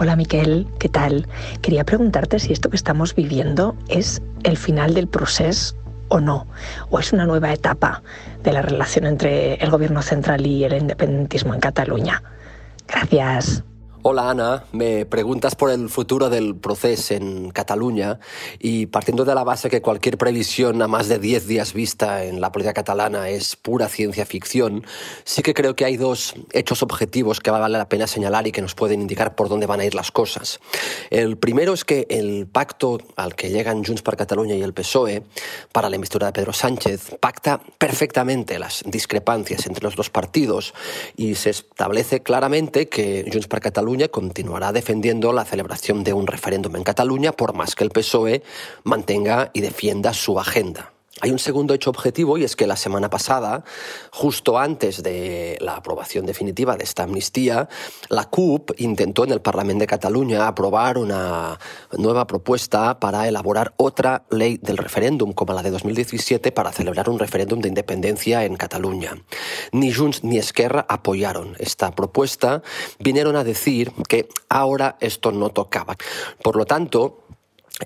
Hola 0.00 0.14
Miquel, 0.14 0.68
¿qué 0.78 0.88
tal? 0.88 1.26
Quería 1.60 1.82
preguntarte 1.82 2.38
si 2.38 2.52
esto 2.52 2.70
que 2.70 2.76
estamos 2.76 3.16
viviendo 3.16 3.74
es 3.88 4.22
el 4.44 4.56
final 4.56 4.94
del 4.94 5.08
proceso 5.08 5.74
o 6.06 6.20
no, 6.20 6.46
o 6.88 7.00
es 7.00 7.12
una 7.12 7.26
nueva 7.26 7.52
etapa 7.52 8.04
de 8.44 8.52
la 8.52 8.62
relación 8.62 9.06
entre 9.06 9.54
el 9.54 9.70
gobierno 9.70 10.00
central 10.02 10.46
y 10.46 10.62
el 10.62 10.74
independentismo 10.74 11.52
en 11.52 11.58
Cataluña. 11.58 12.22
Gracias. 12.86 13.64
Hola 14.10 14.30
Ana, 14.30 14.64
me 14.72 15.04
preguntas 15.04 15.54
por 15.54 15.70
el 15.70 15.90
futuro 15.90 16.30
del 16.30 16.56
proceso 16.56 17.12
en 17.12 17.50
Cataluña 17.50 18.18
y 18.58 18.86
partiendo 18.86 19.26
de 19.26 19.34
la 19.34 19.44
base 19.44 19.68
que 19.68 19.82
cualquier 19.82 20.16
previsión 20.16 20.80
a 20.80 20.88
más 20.88 21.08
de 21.08 21.18
10 21.18 21.46
días 21.46 21.74
vista 21.74 22.24
en 22.24 22.40
la 22.40 22.50
política 22.50 22.72
catalana 22.72 23.28
es 23.28 23.54
pura 23.54 23.86
ciencia 23.86 24.24
ficción, 24.24 24.86
sí 25.24 25.42
que 25.42 25.52
creo 25.52 25.76
que 25.76 25.84
hay 25.84 25.98
dos 25.98 26.32
hechos 26.52 26.82
objetivos 26.82 27.40
que 27.40 27.50
vale 27.50 27.76
la 27.76 27.90
pena 27.90 28.06
señalar 28.06 28.46
y 28.46 28.52
que 28.52 28.62
nos 28.62 28.74
pueden 28.74 29.02
indicar 29.02 29.34
por 29.34 29.50
dónde 29.50 29.66
van 29.66 29.80
a 29.80 29.84
ir 29.84 29.94
las 29.94 30.10
cosas. 30.10 30.58
El 31.10 31.36
primero 31.36 31.74
es 31.74 31.84
que 31.84 32.06
el 32.08 32.46
pacto 32.46 33.00
al 33.14 33.34
que 33.34 33.50
llegan 33.50 33.84
Junts 33.84 34.00
per 34.00 34.16
Cataluña 34.16 34.54
y 34.54 34.62
el 34.62 34.72
PSOE 34.72 35.22
para 35.70 35.90
la 35.90 35.96
investidura 35.96 36.28
de 36.28 36.32
Pedro 36.32 36.54
Sánchez 36.54 37.18
pacta 37.20 37.60
perfectamente 37.76 38.58
las 38.58 38.82
discrepancias 38.86 39.66
entre 39.66 39.84
los 39.84 39.96
dos 39.96 40.08
partidos 40.08 40.72
y 41.14 41.34
se 41.34 41.50
establece 41.50 42.22
claramente 42.22 42.88
que 42.88 43.28
Junts 43.30 43.48
per 43.48 43.60
Cataluña 43.60 43.97
continuará 44.06 44.70
defendiendo 44.70 45.32
la 45.32 45.44
celebración 45.44 46.04
de 46.04 46.12
un 46.12 46.28
referéndum 46.28 46.76
en 46.76 46.84
Cataluña 46.84 47.32
por 47.32 47.54
más 47.54 47.74
que 47.74 47.82
el 47.82 47.90
PSOE 47.90 48.44
mantenga 48.84 49.50
y 49.52 49.60
defienda 49.60 50.14
su 50.14 50.38
agenda. 50.38 50.92
Hay 51.20 51.30
un 51.32 51.38
segundo 51.38 51.74
hecho 51.74 51.90
objetivo 51.90 52.38
y 52.38 52.44
es 52.44 52.54
que 52.54 52.66
la 52.66 52.76
semana 52.76 53.10
pasada, 53.10 53.64
justo 54.12 54.56
antes 54.56 55.02
de 55.02 55.58
la 55.60 55.74
aprobación 55.74 56.26
definitiva 56.26 56.76
de 56.76 56.84
esta 56.84 57.02
amnistía, 57.02 57.68
la 58.08 58.24
CUP 58.26 58.70
intentó 58.78 59.24
en 59.24 59.32
el 59.32 59.40
Parlamento 59.40 59.80
de 59.80 59.86
Cataluña 59.88 60.46
aprobar 60.46 60.96
una 60.96 61.58
nueva 61.96 62.26
propuesta 62.26 63.00
para 63.00 63.26
elaborar 63.26 63.74
otra 63.76 64.26
ley 64.30 64.58
del 64.58 64.76
referéndum, 64.76 65.32
como 65.32 65.54
la 65.54 65.62
de 65.62 65.72
2017, 65.72 66.52
para 66.52 66.70
celebrar 66.70 67.10
un 67.10 67.18
referéndum 67.18 67.60
de 67.60 67.68
independencia 67.68 68.44
en 68.44 68.56
Cataluña. 68.56 69.16
Ni 69.72 69.92
Junts 69.92 70.22
ni 70.22 70.38
Esquerra 70.38 70.86
apoyaron 70.88 71.56
esta 71.58 71.90
propuesta, 71.90 72.62
vinieron 73.00 73.34
a 73.34 73.42
decir 73.42 73.92
que 74.08 74.28
ahora 74.48 74.96
esto 75.00 75.32
no 75.32 75.50
tocaba. 75.50 75.96
Por 76.42 76.56
lo 76.56 76.64
tanto, 76.64 77.24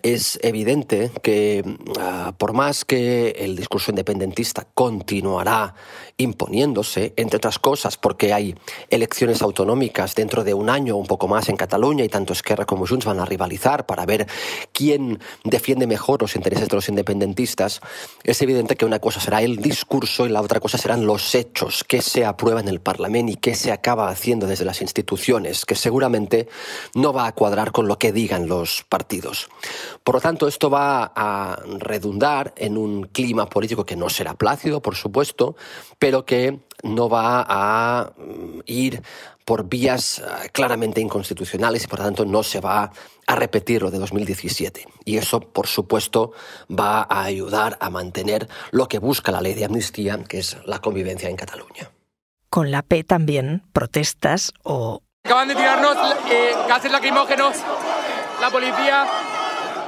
es 0.02 0.38
evidente 0.42 1.10
que 1.22 1.62
ah, 2.00 2.32
por 2.38 2.54
más 2.54 2.84
que 2.84 3.30
el 3.38 3.56
discurso 3.56 3.90
independentista 3.90 4.66
continuará 4.72 5.74
imponiéndose, 6.16 7.12
entre 7.16 7.36
otras 7.36 7.58
cosas 7.58 7.96
porque 7.98 8.32
hay 8.32 8.54
elecciones 8.88 9.42
autonómicas 9.42 10.14
dentro 10.14 10.44
de 10.44 10.54
un 10.54 10.70
año 10.70 10.96
un 10.96 11.06
poco 11.06 11.28
más 11.28 11.48
en 11.48 11.56
Cataluña 11.56 12.04
y 12.04 12.08
tanto 12.08 12.32
Esquerra 12.32 12.64
como 12.64 12.86
Junts 12.86 13.04
van 13.04 13.20
a 13.20 13.26
rivalizar 13.26 13.84
para 13.84 14.06
ver 14.06 14.26
quién 14.72 15.20
defiende 15.44 15.86
mejor 15.86 16.22
los 16.22 16.36
intereses 16.36 16.68
de 16.68 16.76
los 16.76 16.88
independentistas, 16.88 17.80
es 18.24 18.40
evidente 18.40 18.76
que 18.76 18.86
una 18.86 18.98
cosa 18.98 19.20
será 19.20 19.42
el 19.42 19.56
discurso 19.56 20.26
y 20.26 20.30
la 20.30 20.40
otra 20.40 20.60
cosa 20.60 20.78
serán 20.78 21.06
los 21.06 21.34
hechos, 21.34 21.84
qué 21.86 22.00
se 22.00 22.24
aprueba 22.24 22.60
en 22.60 22.68
el 22.68 22.80
Parlamento 22.80 23.32
y 23.32 23.36
qué 23.36 23.54
se 23.54 23.72
acaba 23.72 24.08
haciendo 24.08 24.46
desde 24.46 24.64
las 24.64 24.80
instituciones, 24.80 25.66
que 25.66 25.74
seguramente 25.74 26.48
no 26.94 27.12
va 27.12 27.26
a 27.26 27.32
cuadrar 27.32 27.72
con 27.72 27.88
lo 27.88 27.98
que 27.98 28.12
digan 28.12 28.48
los 28.48 28.84
partidos. 28.88 29.48
Por 30.02 30.16
lo 30.16 30.20
tanto, 30.20 30.48
esto 30.48 30.70
va 30.70 31.12
a 31.14 31.58
redundar 31.78 32.52
en 32.56 32.76
un 32.76 33.04
clima 33.04 33.46
político 33.46 33.84
que 33.84 33.96
no 33.96 34.08
será 34.08 34.34
plácido, 34.34 34.80
por 34.82 34.96
supuesto, 34.96 35.56
pero 35.98 36.24
que 36.24 36.60
no 36.82 37.08
va 37.08 37.44
a 37.48 38.12
mm, 38.16 38.60
ir 38.66 39.02
por 39.44 39.68
vías 39.68 40.18
eh, 40.18 40.48
claramente 40.52 41.00
inconstitucionales 41.00 41.84
y 41.84 41.86
por 41.86 41.98
lo 42.00 42.04
tanto 42.06 42.24
no 42.24 42.42
se 42.42 42.60
va 42.60 42.92
a 43.26 43.36
repetir 43.36 43.82
lo 43.82 43.90
de 43.90 43.98
2017. 43.98 44.86
Y 45.04 45.16
eso, 45.16 45.40
por 45.40 45.66
supuesto, 45.66 46.32
va 46.70 47.02
a 47.02 47.24
ayudar 47.24 47.76
a 47.80 47.90
mantener 47.90 48.48
lo 48.70 48.88
que 48.88 48.98
busca 48.98 49.32
la 49.32 49.40
ley 49.40 49.54
de 49.54 49.64
amnistía, 49.64 50.22
que 50.24 50.38
es 50.38 50.56
la 50.64 50.80
convivencia 50.80 51.28
en 51.28 51.36
Cataluña. 51.36 51.90
Con 52.48 52.70
la 52.70 52.82
P 52.82 53.04
también, 53.04 53.62
protestas 53.72 54.52
o... 54.62 55.02
Acaban 55.24 55.48
de 55.48 55.54
tirarnos 55.54 55.96
eh, 56.30 56.50
gases 56.68 56.90
lacrimógenos, 56.90 57.56
la 58.40 58.50
policía, 58.50 59.06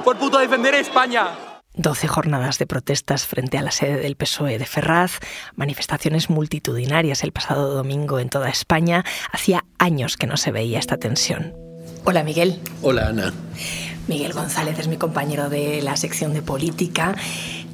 por 0.05 0.17
puto 0.17 0.37
defender 0.37 0.75
España. 0.75 1.29
12 1.73 2.07
jornadas 2.07 2.59
de 2.59 2.67
protestas 2.67 3.25
frente 3.25 3.57
a 3.57 3.63
la 3.63 3.71
sede 3.71 3.97
del 3.97 4.15
PSOE 4.15 4.59
de 4.59 4.65
Ferraz, 4.65 5.17
manifestaciones 5.55 6.29
multitudinarias 6.29 7.23
el 7.23 7.33
pasado 7.33 7.73
domingo 7.73 8.19
en 8.19 8.29
toda 8.29 8.49
España. 8.49 9.03
Hacía 9.31 9.65
años 9.79 10.15
que 10.15 10.27
no 10.27 10.37
se 10.37 10.51
veía 10.51 10.77
esta 10.77 10.97
tensión. 10.97 11.53
Hola 12.05 12.23
Miguel. 12.23 12.59
Hola 12.83 13.07
Ana. 13.07 13.33
Miguel 14.07 14.31
González 14.33 14.77
es 14.77 14.87
mi 14.87 14.97
compañero 14.97 15.49
de 15.49 15.81
la 15.81 15.97
sección 15.97 16.33
de 16.33 16.43
política. 16.43 17.15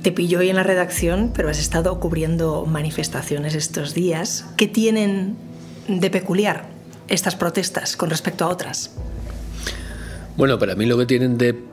Te 0.01 0.13
pillo 0.13 0.39
hoy 0.39 0.50
en 0.50 0.55
la 0.55 0.63
redacción, 0.63 1.33
pero 1.35 1.50
has 1.50 1.59
estado 1.59 2.00
cubriendo 2.00 2.65
manifestaciones 2.65 3.55
estos 3.55 3.93
días. 3.93 4.45
¿Qué 4.55 4.67
tienen 4.67 5.35
de 5.89 6.09
peculiar 6.09 6.69
estas 7.09 7.35
protestas 7.35 7.97
con 7.97 8.09
respecto 8.09 8.45
a 8.45 8.47
otras? 8.47 8.95
Bueno, 10.38 10.57
para 10.57 10.75
mí 10.75 10.85
lo 10.85 10.97
que 10.97 11.05
tienen 11.05 11.38
de 11.38 11.70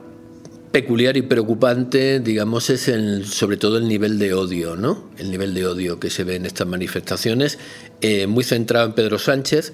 peculiar 0.71 1.17
y 1.17 1.21
preocupante, 1.23 2.19
digamos, 2.19 2.69
es 2.69 2.87
el, 2.87 3.25
sobre 3.25 3.57
todo 3.57 3.77
el 3.77 3.87
nivel 3.87 4.19
de 4.19 4.33
odio, 4.33 4.75
¿no? 4.75 5.09
El 5.17 5.31
nivel 5.31 5.53
de 5.53 5.65
odio 5.65 5.99
que 5.99 6.09
se 6.09 6.23
ve 6.23 6.35
en 6.35 6.45
estas 6.45 6.67
manifestaciones, 6.67 7.57
eh, 8.01 8.27
muy 8.27 8.43
centrado 8.43 8.85
en 8.85 8.93
Pedro 8.93 9.19
Sánchez. 9.19 9.73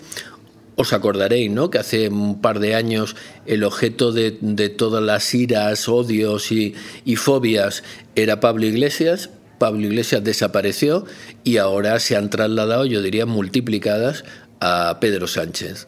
Os 0.77 0.93
acordaréis, 0.93 1.51
¿no? 1.51 1.69
Que 1.69 1.79
hace 1.79 2.09
un 2.09 2.41
par 2.41 2.59
de 2.59 2.75
años 2.75 3.15
el 3.45 3.63
objeto 3.63 4.11
de, 4.11 4.31
todas 4.69 5.03
las 5.03 5.33
iras, 5.33 5.87
odios 5.87 6.51
y, 6.51 6.75
y 7.05 7.15
fobias 7.15 7.83
era 8.15 8.39
Pablo 8.39 8.65
Iglesias. 8.65 9.29
Pablo 9.57 9.85
Iglesias 9.85 10.23
desapareció 10.23 11.05
y 11.45 11.57
ahora 11.57 11.99
se 11.99 12.17
han 12.17 12.29
trasladado, 12.29 12.85
yo 12.85 13.01
diría, 13.01 13.25
multiplicadas 13.25 14.25
a 14.59 14.97
Pedro 14.99 15.27
Sánchez. 15.27 15.87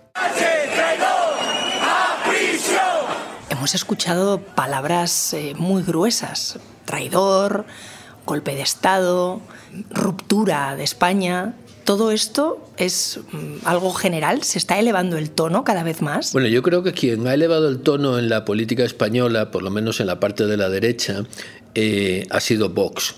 Hemos 3.58 3.74
escuchado 3.74 4.40
palabras 4.40 5.34
eh, 5.34 5.54
muy 5.58 5.82
gruesas, 5.82 6.60
traidor, 6.86 7.66
golpe 8.26 8.54
de 8.56 8.62
Estado, 8.62 9.42
ruptura 9.90 10.76
de 10.76 10.84
España. 10.84 11.56
¿Todo 11.84 12.12
esto 12.12 12.64
es 12.78 13.20
mm, 13.32 13.66
algo 13.66 13.94
general? 13.94 14.44
¿Se 14.44 14.60
está 14.60 14.78
elevando 14.78 15.18
el 15.18 15.32
tono 15.32 15.64
cada 15.64 15.84
vez 15.84 16.04
más? 16.04 16.34
Bueno, 16.34 16.48
yo 16.50 16.62
creo 16.62 16.84
que 16.84 16.94
quien 16.94 17.26
ha 17.26 17.34
elevado 17.34 17.68
el 17.68 17.80
tono 17.80 18.20
en 18.20 18.30
la 18.30 18.46
política 18.46 18.84
española, 18.84 19.50
por 19.50 19.64
lo 19.64 19.72
menos 19.72 20.00
en 20.02 20.08
la 20.08 20.20
parte 20.20 20.46
de 20.46 20.58
la 20.58 20.70
derecha, 20.70 21.24
eh, 21.74 22.28
ha 22.30 22.40
sido 22.40 22.70
Vox. 22.70 23.16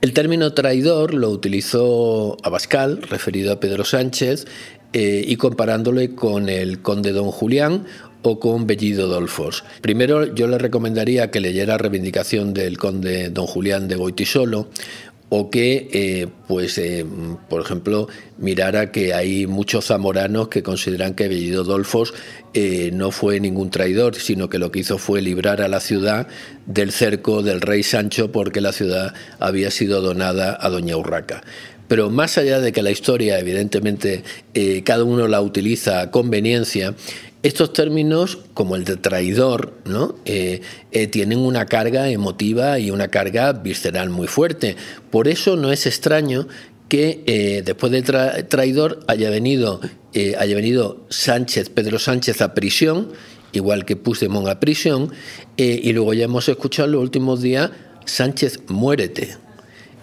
El 0.00 0.14
término 0.14 0.54
traidor 0.54 1.12
lo 1.12 1.28
utilizó 1.28 2.38
Abascal, 2.42 3.02
referido 3.02 3.52
a 3.52 3.60
Pedro 3.60 3.84
Sánchez, 3.84 4.46
eh, 4.94 5.24
y 5.26 5.36
comparándole 5.36 6.14
con 6.14 6.48
el 6.48 6.80
conde 6.80 7.12
don 7.12 7.32
Julián 7.32 7.84
o 8.24 8.40
con 8.40 8.66
Bellido 8.66 9.06
Dolfos. 9.06 9.64
Primero 9.82 10.34
yo 10.34 10.48
le 10.48 10.58
recomendaría 10.58 11.30
que 11.30 11.40
leyera 11.40 11.78
Reivindicación 11.78 12.54
del 12.54 12.78
conde 12.78 13.28
don 13.28 13.46
Julián 13.46 13.86
de 13.86 13.96
Goitisolo 13.96 14.68
o 15.28 15.50
que, 15.50 15.88
eh, 15.92 16.28
pues, 16.46 16.78
eh, 16.78 17.04
por 17.48 17.60
ejemplo, 17.60 18.08
mirara 18.38 18.92
que 18.92 19.14
hay 19.14 19.46
muchos 19.46 19.86
zamoranos 19.86 20.48
que 20.48 20.62
consideran 20.62 21.14
que 21.14 21.28
Bellido 21.28 21.64
Dolfos 21.64 22.14
eh, 22.52 22.90
no 22.92 23.10
fue 23.10 23.40
ningún 23.40 23.70
traidor, 23.70 24.14
sino 24.14 24.48
que 24.48 24.58
lo 24.58 24.70
que 24.70 24.80
hizo 24.80 24.96
fue 24.96 25.22
librar 25.22 25.60
a 25.60 25.68
la 25.68 25.80
ciudad 25.80 26.28
del 26.66 26.92
cerco 26.92 27.42
del 27.42 27.60
rey 27.60 27.82
Sancho 27.82 28.32
porque 28.32 28.60
la 28.60 28.72
ciudad 28.72 29.12
había 29.40 29.70
sido 29.70 30.00
donada 30.02 30.56
a 30.60 30.68
Doña 30.70 30.96
Urraca. 30.96 31.42
Pero 31.88 32.10
más 32.10 32.38
allá 32.38 32.60
de 32.60 32.72
que 32.72 32.82
la 32.82 32.90
historia, 32.90 33.38
evidentemente, 33.38 34.22
cada 34.84 35.04
uno 35.04 35.28
la 35.28 35.42
utiliza 35.42 36.00
a 36.00 36.10
conveniencia, 36.10 36.94
estos 37.44 37.74
términos, 37.74 38.38
como 38.54 38.74
el 38.74 38.84
de 38.84 38.96
traidor, 38.96 39.74
¿no? 39.84 40.16
Eh, 40.24 40.62
eh, 40.92 41.06
tienen 41.08 41.40
una 41.40 41.66
carga 41.66 42.08
emotiva 42.08 42.78
y 42.78 42.90
una 42.90 43.08
carga 43.08 43.52
visceral 43.52 44.08
muy 44.08 44.28
fuerte. 44.28 44.76
Por 45.10 45.28
eso 45.28 45.54
no 45.54 45.70
es 45.70 45.86
extraño 45.86 46.48
que 46.88 47.22
eh, 47.26 47.62
después 47.62 47.92
de 47.92 48.02
traidor 48.44 49.00
haya 49.08 49.28
venido, 49.28 49.82
haya 50.38 50.56
venido 50.56 51.04
Sánchez, 51.10 51.68
Pedro 51.68 51.98
Sánchez 51.98 52.40
a 52.40 52.54
prisión, 52.54 53.12
igual 53.52 53.84
que 53.84 53.96
Puigdemont 53.96 54.48
a 54.48 54.58
prisión, 54.58 55.12
y 55.56 55.92
luego 55.92 56.14
ya 56.14 56.24
hemos 56.24 56.48
escuchado 56.48 56.86
en 56.86 56.92
los 56.92 57.02
últimos 57.02 57.42
días, 57.42 57.70
Sánchez, 58.06 58.60
muérete. 58.68 59.36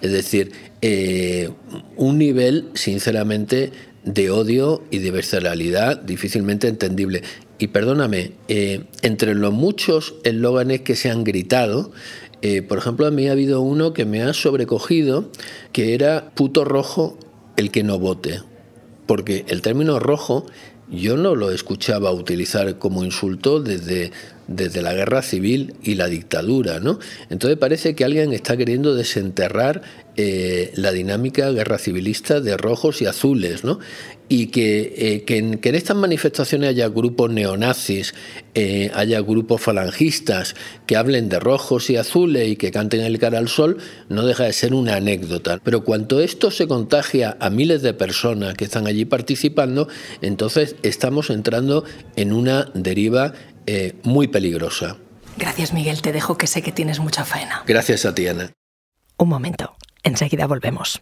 Es 0.02 0.12
decir, 0.12 0.52
un 1.96 2.18
nivel, 2.18 2.70
sinceramente, 2.74 3.72
de 4.03 4.31
odio 4.31 4.84
y 4.89 5.00
de 5.00 5.12
visceralidad 5.12 5.98
difícilmente 5.98 6.67
entendible. 6.67 7.24
Y 7.60 7.67
perdóname, 7.67 8.31
eh, 8.48 8.86
entre 9.01 9.36
los 9.36 9.53
muchos 9.53 10.15
eslóganes 10.24 10.81
que 10.81 10.96
se 10.96 11.12
han 11.12 11.24
gritado, 11.24 11.91
eh, 12.41 12.63
por 12.63 12.79
ejemplo, 12.79 13.05
a 13.05 13.12
mí 13.12 13.27
ha 13.27 13.34
habido 13.34 13.62
uno 13.62 13.93
que 13.93 14.05
me 14.05 14.24
ha 14.24 14.34
sobrecogido, 14.34 15.29
que 15.72 15.93
era 15.93 16.31
puto 16.34 16.65
rojo 16.65 17.17
el 17.58 17.70
que 17.70 17.84
no 17.84 18.00
vote. 18.00 18.41
Porque 19.05 19.46
el 19.48 19.62
término 19.62 20.00
rojo 20.00 20.46
yo 20.89 21.17
no 21.17 21.36
lo 21.36 21.51
escuchaba 21.51 22.12
utilizar 22.12 22.77
como 22.77 23.03
insulto 23.03 23.62
desde, 23.62 24.12
desde 24.55 24.81
la 24.81 24.93
guerra 24.93 25.22
civil 25.22 25.75
y 25.84 25.96
la 25.96 26.08
dictadura, 26.08 26.79
¿no? 26.79 27.00
Entonces 27.29 27.58
parece 27.58 27.96
que 27.96 28.05
alguien 28.05 28.34
está 28.34 28.58
queriendo 28.58 28.96
desenterrar 28.96 29.81
eh, 30.17 30.74
la 30.75 30.91
dinámica 30.91 31.50
guerra 31.51 31.77
civilista 31.77 32.41
de 32.41 32.58
rojos 32.58 33.01
y 33.01 33.05
azules, 33.05 33.63
¿no? 33.63 33.79
Y 34.27 34.48
que, 34.48 34.93
eh, 34.98 35.38
en, 35.38 35.60
estas 35.63 35.96
manifestaciones 35.96 36.70
haya 36.70 36.89
grupos 36.89 37.31
neonazis, 37.31 38.13
eh, 38.53 38.91
haya 38.93 39.22
grupos 39.22 39.62
falangistas 39.62 40.55
que 40.86 40.98
hablen 40.98 41.29
de 41.29 41.39
rojos 41.39 41.89
y 41.89 41.96
azules 41.96 42.50
y 42.50 42.55
que 42.58 42.72
canten 42.72 43.01
el 43.01 43.20
cara 43.20 43.39
al 43.39 43.48
sol, 43.48 43.77
no 44.10 44.25
deja 44.25 44.43
de 44.43 44.53
ser 44.53 44.74
una 44.74 44.96
anécdota. 44.96 45.62
Pero 45.63 45.84
cuando 45.84 46.20
esto 46.20 46.51
se 46.51 46.67
contagia 46.67 47.38
a 47.39 47.50
miles 47.50 47.81
de 47.81 47.93
personas 47.93 48.55
que 48.55 48.65
están 48.65 48.88
allí 48.88 49.05
participando, 49.05 49.88
entonces 50.22 50.75
estamos 50.84 51.29
entrando 51.29 51.86
en 52.17 52.34
una 52.34 52.70
deriva 52.74 53.34
muy 54.04 54.28
peligrosa. 54.28 54.98
Gracias, 55.38 55.74
Miguel. 55.74 56.01
Te 56.01 56.12
dejo 56.12 56.38
que 56.38 56.48
sé 56.48 56.62
que 56.62 56.72
tienes 56.72 57.00
mucha 57.00 57.25
faena. 57.25 57.63
Gracias 57.66 58.06
a 58.06 58.13
ti, 58.13 58.28
Ana. 58.28 58.51
Un 59.18 59.30
momento. 59.30 59.75
Enseguida 60.04 60.48
volvemos. 60.48 61.01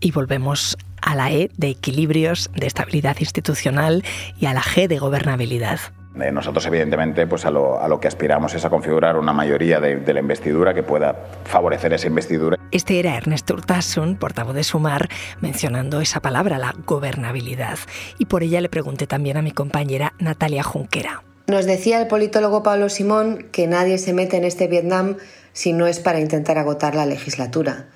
Y 0.00 0.10
volvemos 0.10 0.76
a 1.00 1.14
la 1.14 1.32
E 1.32 1.50
de 1.56 1.68
equilibrios, 1.68 2.50
de 2.54 2.66
estabilidad 2.66 3.16
institucional 3.20 4.04
y 4.38 4.46
a 4.46 4.54
la 4.54 4.62
G 4.62 4.86
de 4.88 4.98
gobernabilidad. 4.98 5.80
Eh, 6.20 6.30
nosotros, 6.30 6.64
evidentemente, 6.66 7.26
pues 7.26 7.44
a 7.44 7.50
lo, 7.50 7.98
que 8.00 8.08
aspiramos 8.08 8.54
es 8.54 8.64
a 8.64 8.70
configurar 8.70 9.16
una 9.16 9.32
mayoría 9.32 9.80
de, 9.80 10.12
la 10.12 10.20
investidura 10.20 10.72
que 10.72 10.82
pueda 10.82 11.26
favorecer 11.44 11.92
esa 11.92 12.06
investidura. 12.06 12.56
Este 12.70 13.00
era 13.00 13.16
Ernesto 13.16 13.54
Urtasun, 13.54 14.16
portavoz 14.16 14.54
de 14.54 14.62
Sumar, 14.62 15.08
mencionando 15.40 16.00
esa 16.00 16.20
palabra, 16.20 16.58
la 16.58 16.74
gobernabilidad. 16.86 17.78
Y 18.18 18.26
por 18.26 18.44
ella 18.44 18.60
le 18.60 18.68
pregunté 18.68 19.06
también 19.06 19.36
a 19.36 19.42
mi 19.42 19.50
compañera 19.50 20.12
Natalia 20.18 20.62
Junquera. 20.62 21.22
Nos 21.48 21.66
decía 21.66 22.00
el 22.00 22.06
politólogo 22.06 22.62
Pablo 22.62 22.88
Simón 22.88 23.48
que 23.50 23.66
nadie 23.66 23.98
se 23.98 24.12
mete 24.12 24.36
en 24.36 24.44
este 24.44 24.66
Vietnam 24.66 25.16
si 25.52 25.72
no 25.72 25.86
es 25.86 26.00
para 26.00 26.20
intentar 26.20 26.58
agotar 26.58 26.94
la 26.94 27.06
legislatura. 27.06 27.88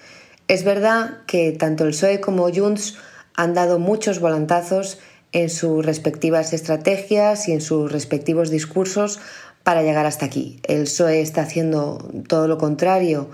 Es 0.48 0.64
verdad 0.64 1.18
que 1.26 1.52
tanto 1.52 1.84
el 1.84 1.90
PSOE 1.90 2.20
como 2.20 2.52
Junts 2.52 2.98
han 3.34 3.54
dado 3.54 3.78
muchos 3.78 4.20
volantazos 4.20 4.98
en 5.32 5.50
sus 5.50 5.84
respectivas 5.84 6.52
estrategias 6.52 7.48
y 7.48 7.52
en 7.52 7.60
sus 7.60 7.92
respectivos 7.92 8.50
discursos 8.50 9.20
para 9.62 9.82
llegar 9.82 10.06
hasta 10.06 10.26
aquí. 10.26 10.60
El 10.66 10.84
PSOE 10.84 11.20
está 11.20 11.42
haciendo 11.42 11.98
todo 12.28 12.48
lo 12.48 12.58
contrario 12.58 13.28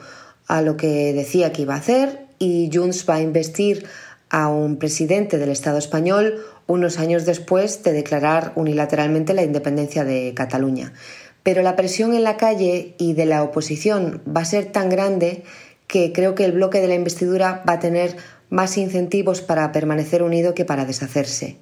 a 0.47 0.63
lo 0.63 0.77
que 0.77 1.13
decía 1.13 1.53
que 1.53 1.63
iba 1.63 1.75
a 1.75 1.79
hacer 1.79 2.27
y 2.39 2.71
Junts 2.73 3.09
va 3.09 3.17
a 3.17 3.21
investir 3.23 3.87
a 4.31 4.49
un 4.49 4.79
presidente 4.79 5.39
del 5.39 5.51
Estado 5.51 5.79
español 5.79 6.45
unos 6.67 6.99
años 6.99 7.25
después 7.25 7.83
de 7.83 7.93
declarar 7.93 8.53
unilateralmente 8.57 9.35
la 9.35 9.45
independencia 9.45 10.05
de 10.05 10.33
Cataluña. 10.35 10.93
Pero 11.43 11.63
la 11.63 11.77
presión 11.77 12.15
en 12.15 12.25
la 12.25 12.37
calle 12.37 12.95
y 12.99 13.13
de 13.13 13.27
la 13.27 13.43
oposición 13.43 14.23
va 14.27 14.41
a 14.41 14.47
ser 14.47 14.73
tan 14.73 14.89
grande 14.89 15.45
que 15.87 16.13
creo 16.13 16.35
que 16.35 16.45
el 16.45 16.53
bloque 16.53 16.81
de 16.81 16.89
la 16.89 16.95
investidura 16.95 17.63
va 17.69 17.75
a 17.75 17.81
tener 17.81 18.17
más 18.51 18.79
incentivos 18.79 19.41
para 19.41 19.71
permanecer 19.73 20.23
unido 20.23 20.55
que 20.55 20.65
para 20.65 20.85
deshacerse. 20.87 21.59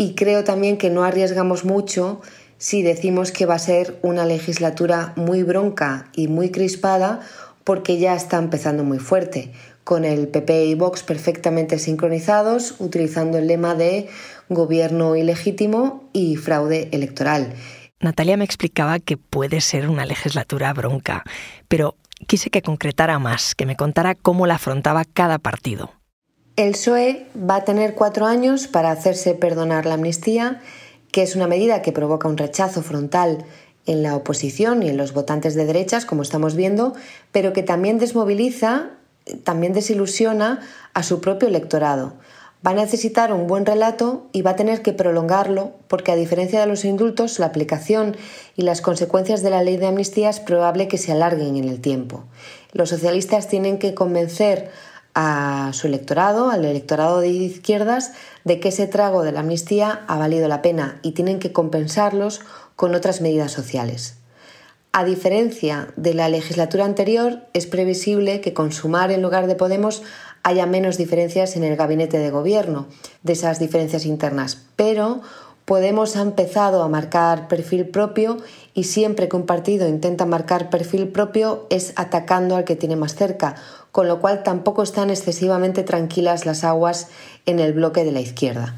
Y 0.00 0.14
creo 0.14 0.44
también 0.44 0.78
que 0.78 0.88
no 0.88 1.04
arriesgamos 1.04 1.66
mucho 1.66 2.22
si 2.56 2.80
decimos 2.80 3.32
que 3.32 3.44
va 3.44 3.56
a 3.56 3.58
ser 3.58 3.98
una 4.00 4.24
legislatura 4.24 5.12
muy 5.14 5.42
bronca 5.42 6.08
y 6.14 6.26
muy 6.26 6.50
crispada 6.50 7.20
porque 7.64 7.98
ya 7.98 8.14
está 8.14 8.38
empezando 8.38 8.82
muy 8.82 8.98
fuerte, 8.98 9.52
con 9.84 10.06
el 10.06 10.28
PP 10.28 10.64
y 10.64 10.74
Vox 10.74 11.02
perfectamente 11.02 11.78
sincronizados, 11.78 12.76
utilizando 12.78 13.36
el 13.36 13.46
lema 13.46 13.74
de 13.74 14.08
gobierno 14.48 15.16
ilegítimo 15.16 16.08
y 16.14 16.36
fraude 16.36 16.88
electoral. 16.92 17.52
Natalia 18.00 18.38
me 18.38 18.46
explicaba 18.46 19.00
que 19.00 19.18
puede 19.18 19.60
ser 19.60 19.86
una 19.86 20.06
legislatura 20.06 20.72
bronca, 20.72 21.24
pero 21.68 21.96
quise 22.26 22.48
que 22.48 22.62
concretara 22.62 23.18
más, 23.18 23.54
que 23.54 23.66
me 23.66 23.76
contara 23.76 24.14
cómo 24.14 24.46
la 24.46 24.54
afrontaba 24.54 25.04
cada 25.04 25.38
partido. 25.38 25.99
El 26.60 26.72
PSOE 26.72 27.24
va 27.34 27.56
a 27.56 27.64
tener 27.64 27.94
cuatro 27.94 28.26
años 28.26 28.66
para 28.66 28.90
hacerse 28.90 29.32
perdonar 29.32 29.86
la 29.86 29.94
amnistía, 29.94 30.60
que 31.10 31.22
es 31.22 31.34
una 31.34 31.46
medida 31.46 31.80
que 31.80 31.90
provoca 31.90 32.28
un 32.28 32.36
rechazo 32.36 32.82
frontal 32.82 33.46
en 33.86 34.02
la 34.02 34.14
oposición 34.14 34.82
y 34.82 34.90
en 34.90 34.98
los 34.98 35.14
votantes 35.14 35.54
de 35.54 35.64
derechas, 35.64 36.04
como 36.04 36.20
estamos 36.20 36.56
viendo, 36.56 36.92
pero 37.32 37.54
que 37.54 37.62
también 37.62 37.98
desmoviliza, 37.98 38.90
también 39.42 39.72
desilusiona 39.72 40.60
a 40.92 41.02
su 41.02 41.22
propio 41.22 41.48
electorado. 41.48 42.12
Va 42.64 42.72
a 42.72 42.74
necesitar 42.74 43.32
un 43.32 43.46
buen 43.46 43.64
relato 43.64 44.28
y 44.32 44.42
va 44.42 44.50
a 44.50 44.56
tener 44.56 44.82
que 44.82 44.92
prolongarlo 44.92 45.72
porque 45.88 46.12
a 46.12 46.16
diferencia 46.16 46.60
de 46.60 46.66
los 46.66 46.84
indultos, 46.84 47.38
la 47.38 47.46
aplicación 47.46 48.18
y 48.54 48.62
las 48.64 48.82
consecuencias 48.82 49.42
de 49.42 49.48
la 49.48 49.62
ley 49.62 49.78
de 49.78 49.86
amnistía 49.86 50.28
es 50.28 50.40
probable 50.40 50.88
que 50.88 50.98
se 50.98 51.10
alarguen 51.10 51.56
en 51.56 51.70
el 51.70 51.80
tiempo. 51.80 52.24
Los 52.74 52.90
socialistas 52.90 53.48
tienen 53.48 53.78
que 53.78 53.94
convencer 53.94 54.68
a 55.14 55.70
su 55.72 55.86
electorado, 55.86 56.50
al 56.50 56.64
electorado 56.64 57.20
de 57.20 57.28
izquierdas, 57.28 58.12
de 58.44 58.60
que 58.60 58.68
ese 58.68 58.86
trago 58.86 59.22
de 59.22 59.32
la 59.32 59.40
amnistía 59.40 60.04
ha 60.06 60.18
valido 60.18 60.48
la 60.48 60.62
pena 60.62 60.98
y 61.02 61.12
tienen 61.12 61.38
que 61.38 61.52
compensarlos 61.52 62.40
con 62.76 62.94
otras 62.94 63.20
medidas 63.20 63.52
sociales. 63.52 64.16
A 64.92 65.04
diferencia 65.04 65.92
de 65.96 66.14
la 66.14 66.28
legislatura 66.28 66.84
anterior, 66.84 67.42
es 67.52 67.66
previsible 67.66 68.40
que 68.40 68.54
con 68.54 68.72
Sumar 68.72 69.12
en 69.12 69.22
lugar 69.22 69.46
de 69.46 69.54
Podemos 69.54 70.02
haya 70.42 70.66
menos 70.66 70.96
diferencias 70.96 71.56
en 71.56 71.62
el 71.62 71.76
gabinete 71.76 72.18
de 72.18 72.30
gobierno, 72.30 72.88
de 73.22 73.34
esas 73.34 73.60
diferencias 73.60 74.04
internas, 74.04 74.58
pero 74.74 75.20
Podemos 75.70 76.16
ha 76.16 76.22
empezado 76.22 76.82
a 76.82 76.88
marcar 76.88 77.46
perfil 77.46 77.86
propio 77.86 78.38
y 78.74 78.82
siempre 78.82 79.28
que 79.28 79.36
un 79.36 79.46
partido 79.46 79.86
intenta 79.86 80.26
marcar 80.26 80.68
perfil 80.68 81.06
propio 81.06 81.68
es 81.70 81.92
atacando 81.94 82.56
al 82.56 82.64
que 82.64 82.74
tiene 82.74 82.96
más 82.96 83.14
cerca, 83.14 83.54
con 83.92 84.08
lo 84.08 84.20
cual 84.20 84.42
tampoco 84.42 84.82
están 84.82 85.10
excesivamente 85.10 85.84
tranquilas 85.84 86.44
las 86.44 86.64
aguas 86.64 87.06
en 87.46 87.60
el 87.60 87.72
bloque 87.72 88.04
de 88.04 88.10
la 88.10 88.18
izquierda. 88.18 88.74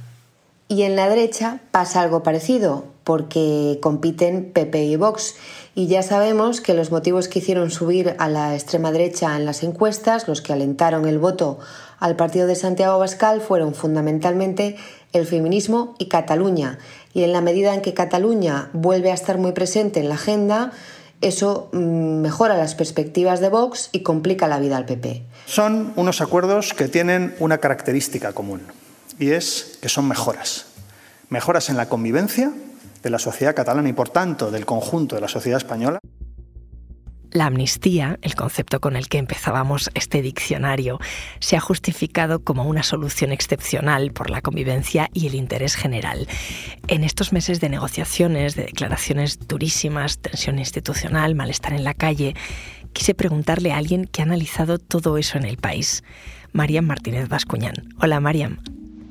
Y 0.68 0.82
en 0.82 0.94
la 0.94 1.08
derecha 1.08 1.60
pasa 1.70 2.02
algo 2.02 2.22
parecido, 2.22 2.84
porque 3.04 3.78
compiten 3.80 4.52
PP 4.52 4.84
y 4.84 4.96
Vox, 4.96 5.36
y 5.74 5.86
ya 5.86 6.02
sabemos 6.02 6.60
que 6.60 6.74
los 6.74 6.90
motivos 6.90 7.28
que 7.28 7.38
hicieron 7.38 7.70
subir 7.70 8.14
a 8.18 8.28
la 8.28 8.54
extrema 8.54 8.92
derecha 8.92 9.36
en 9.36 9.46
las 9.46 9.62
encuestas, 9.62 10.28
los 10.28 10.42
que 10.42 10.52
alentaron 10.52 11.06
el 11.06 11.18
voto 11.18 11.58
al 11.98 12.14
partido 12.14 12.46
de 12.46 12.56
Santiago 12.56 12.98
Bascal, 12.98 13.40
fueron 13.40 13.74
fundamentalmente 13.74 14.76
el 15.14 15.26
feminismo 15.26 15.94
y 15.98 16.08
Cataluña. 16.08 16.78
Y 17.14 17.22
en 17.22 17.32
la 17.32 17.40
medida 17.40 17.72
en 17.72 17.80
que 17.80 17.94
Cataluña 17.94 18.68
vuelve 18.74 19.10
a 19.10 19.14
estar 19.14 19.38
muy 19.38 19.52
presente 19.52 20.00
en 20.00 20.10
la 20.10 20.16
agenda, 20.16 20.72
eso 21.22 21.70
mm, 21.72 22.20
mejora 22.20 22.58
las 22.58 22.74
perspectivas 22.74 23.40
de 23.40 23.48
Vox 23.48 23.88
y 23.92 24.00
complica 24.00 24.48
la 24.48 24.58
vida 24.58 24.76
al 24.76 24.84
PP. 24.84 25.22
Son 25.46 25.94
unos 25.96 26.20
acuerdos 26.20 26.74
que 26.74 26.88
tienen 26.88 27.34
una 27.38 27.58
característica 27.58 28.34
común 28.34 28.60
y 29.18 29.30
es 29.30 29.78
que 29.80 29.88
son 29.88 30.06
mejoras. 30.06 30.66
Mejoras 31.30 31.70
en 31.70 31.78
la 31.78 31.88
convivencia 31.88 32.52
de 33.02 33.10
la 33.10 33.18
sociedad 33.18 33.54
catalana 33.54 33.88
y, 33.88 33.92
por 33.92 34.08
tanto, 34.08 34.50
del 34.50 34.64
conjunto 34.64 35.14
de 35.16 35.20
la 35.20 35.28
sociedad 35.28 35.58
española. 35.58 35.98
La 37.32 37.46
amnistía, 37.46 38.18
el 38.20 38.34
concepto 38.34 38.78
con 38.78 38.94
el 38.94 39.08
que 39.08 39.16
empezábamos 39.16 39.90
este 39.94 40.20
diccionario, 40.20 40.98
se 41.40 41.56
ha 41.56 41.60
justificado 41.60 42.44
como 42.44 42.64
una 42.64 42.82
solución 42.82 43.32
excepcional 43.32 44.12
por 44.12 44.28
la 44.28 44.42
convivencia 44.42 45.08
y 45.14 45.28
el 45.28 45.34
interés 45.34 45.74
general. 45.74 46.28
En 46.88 47.04
estos 47.04 47.32
meses 47.32 47.58
de 47.58 47.70
negociaciones, 47.70 48.54
de 48.54 48.64
declaraciones 48.64 49.38
durísimas, 49.48 50.18
tensión 50.18 50.58
institucional, 50.58 51.34
malestar 51.34 51.72
en 51.72 51.84
la 51.84 51.94
calle, 51.94 52.34
quise 52.92 53.14
preguntarle 53.14 53.72
a 53.72 53.78
alguien 53.78 54.04
que 54.04 54.20
ha 54.20 54.26
analizado 54.26 54.78
todo 54.78 55.16
eso 55.16 55.38
en 55.38 55.44
el 55.44 55.56
país, 55.56 56.04
Mariam 56.52 56.84
Martínez 56.84 57.30
Bascuñán. 57.30 57.74
Hola, 57.98 58.20
Mariam. 58.20 58.58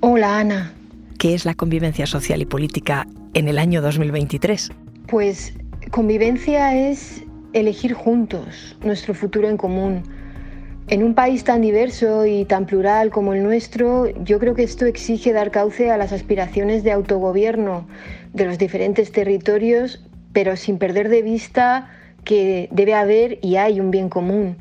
Hola, 0.01 0.37
Ana. 0.37 0.73
¿Qué 1.21 1.35
es 1.35 1.45
la 1.45 1.53
convivencia 1.53 2.07
social 2.07 2.41
y 2.41 2.47
política 2.47 3.05
en 3.35 3.47
el 3.47 3.59
año 3.59 3.83
2023? 3.83 4.71
Pues 5.05 5.53
convivencia 5.91 6.75
es 6.75 7.23
elegir 7.53 7.93
juntos 7.93 8.75
nuestro 8.83 9.13
futuro 9.13 9.47
en 9.47 9.55
común. 9.55 10.01
En 10.87 11.03
un 11.03 11.13
país 11.13 11.43
tan 11.43 11.61
diverso 11.61 12.25
y 12.25 12.45
tan 12.45 12.65
plural 12.65 13.11
como 13.11 13.35
el 13.35 13.43
nuestro, 13.43 14.09
yo 14.23 14.39
creo 14.39 14.55
que 14.55 14.63
esto 14.63 14.87
exige 14.87 15.31
dar 15.31 15.51
cauce 15.51 15.91
a 15.91 15.97
las 15.97 16.11
aspiraciones 16.11 16.83
de 16.83 16.91
autogobierno 16.91 17.87
de 18.33 18.45
los 18.45 18.57
diferentes 18.57 19.11
territorios, 19.11 20.03
pero 20.33 20.55
sin 20.55 20.79
perder 20.79 21.07
de 21.09 21.21
vista 21.21 21.91
que 22.23 22.67
debe 22.71 22.95
haber 22.95 23.37
y 23.43 23.57
hay 23.57 23.79
un 23.79 23.91
bien 23.91 24.09
común. 24.09 24.57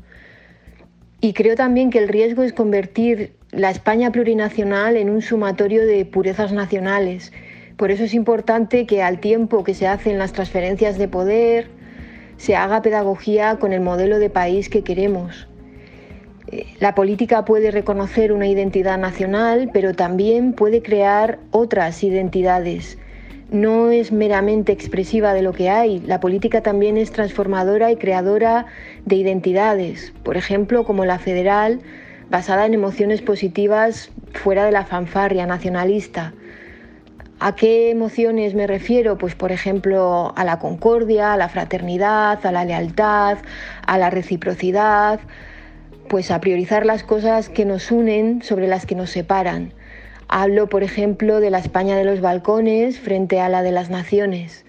Y 1.21 1.33
creo 1.33 1.55
también 1.55 1.89
que 1.89 1.97
el 1.97 2.07
riesgo 2.07 2.43
es 2.43 2.53
convertir 2.53 3.33
la 3.51 3.69
España 3.69 4.11
plurinacional 4.11 4.95
en 4.95 5.09
un 5.09 5.21
sumatorio 5.21 5.85
de 5.85 6.05
purezas 6.05 6.53
nacionales. 6.53 7.33
Por 7.75 7.91
eso 7.91 8.05
es 8.05 8.13
importante 8.13 8.85
que 8.85 9.03
al 9.03 9.19
tiempo 9.19 9.63
que 9.63 9.73
se 9.73 9.87
hacen 9.87 10.17
las 10.17 10.31
transferencias 10.31 10.97
de 10.97 11.07
poder, 11.07 11.67
se 12.37 12.55
haga 12.55 12.81
pedagogía 12.81 13.57
con 13.59 13.73
el 13.73 13.81
modelo 13.81 14.19
de 14.19 14.29
país 14.29 14.69
que 14.69 14.83
queremos. 14.83 15.47
Eh, 16.51 16.65
la 16.79 16.95
política 16.95 17.45
puede 17.45 17.71
reconocer 17.71 18.31
una 18.31 18.47
identidad 18.47 18.97
nacional, 18.97 19.69
pero 19.73 19.93
también 19.93 20.53
puede 20.53 20.81
crear 20.81 21.39
otras 21.51 22.03
identidades. 22.03 22.97
No 23.51 23.91
es 23.91 24.13
meramente 24.13 24.71
expresiva 24.71 25.33
de 25.33 25.41
lo 25.41 25.51
que 25.51 25.69
hay, 25.69 25.99
la 25.99 26.21
política 26.21 26.61
también 26.61 26.95
es 26.95 27.11
transformadora 27.11 27.91
y 27.91 27.97
creadora 27.97 28.65
de 29.05 29.17
identidades, 29.17 30.13
por 30.23 30.37
ejemplo, 30.37 30.85
como 30.85 31.03
la 31.03 31.19
federal, 31.19 31.81
basada 32.31 32.65
en 32.65 32.73
emociones 32.73 33.21
positivas 33.21 34.09
fuera 34.33 34.63
de 34.65 34.71
la 34.71 34.85
fanfarria 34.85 35.45
nacionalista. 35.45 36.33
¿A 37.41 37.55
qué 37.55 37.91
emociones 37.91 38.55
me 38.55 38.67
refiero? 38.67 39.17
Pues 39.17 39.35
por 39.35 39.51
ejemplo 39.51 40.33
a 40.37 40.45
la 40.45 40.57
concordia, 40.57 41.33
a 41.33 41.37
la 41.37 41.49
fraternidad, 41.49 42.43
a 42.45 42.51
la 42.53 42.63
lealtad, 42.63 43.39
a 43.85 43.97
la 43.97 44.09
reciprocidad, 44.09 45.19
pues 46.07 46.31
a 46.31 46.39
priorizar 46.39 46.85
las 46.85 47.03
cosas 47.03 47.49
que 47.49 47.65
nos 47.65 47.91
unen 47.91 48.41
sobre 48.43 48.67
las 48.67 48.85
que 48.85 48.95
nos 48.95 49.09
separan. 49.09 49.73
Hablo, 50.29 50.69
por 50.69 50.83
ejemplo, 50.83 51.41
de 51.41 51.49
la 51.49 51.59
España 51.59 51.97
de 51.97 52.05
los 52.05 52.21
balcones 52.21 52.97
frente 52.97 53.41
a 53.41 53.49
la 53.49 53.61
de 53.61 53.71
las 53.71 53.89
naciones. 53.89 54.65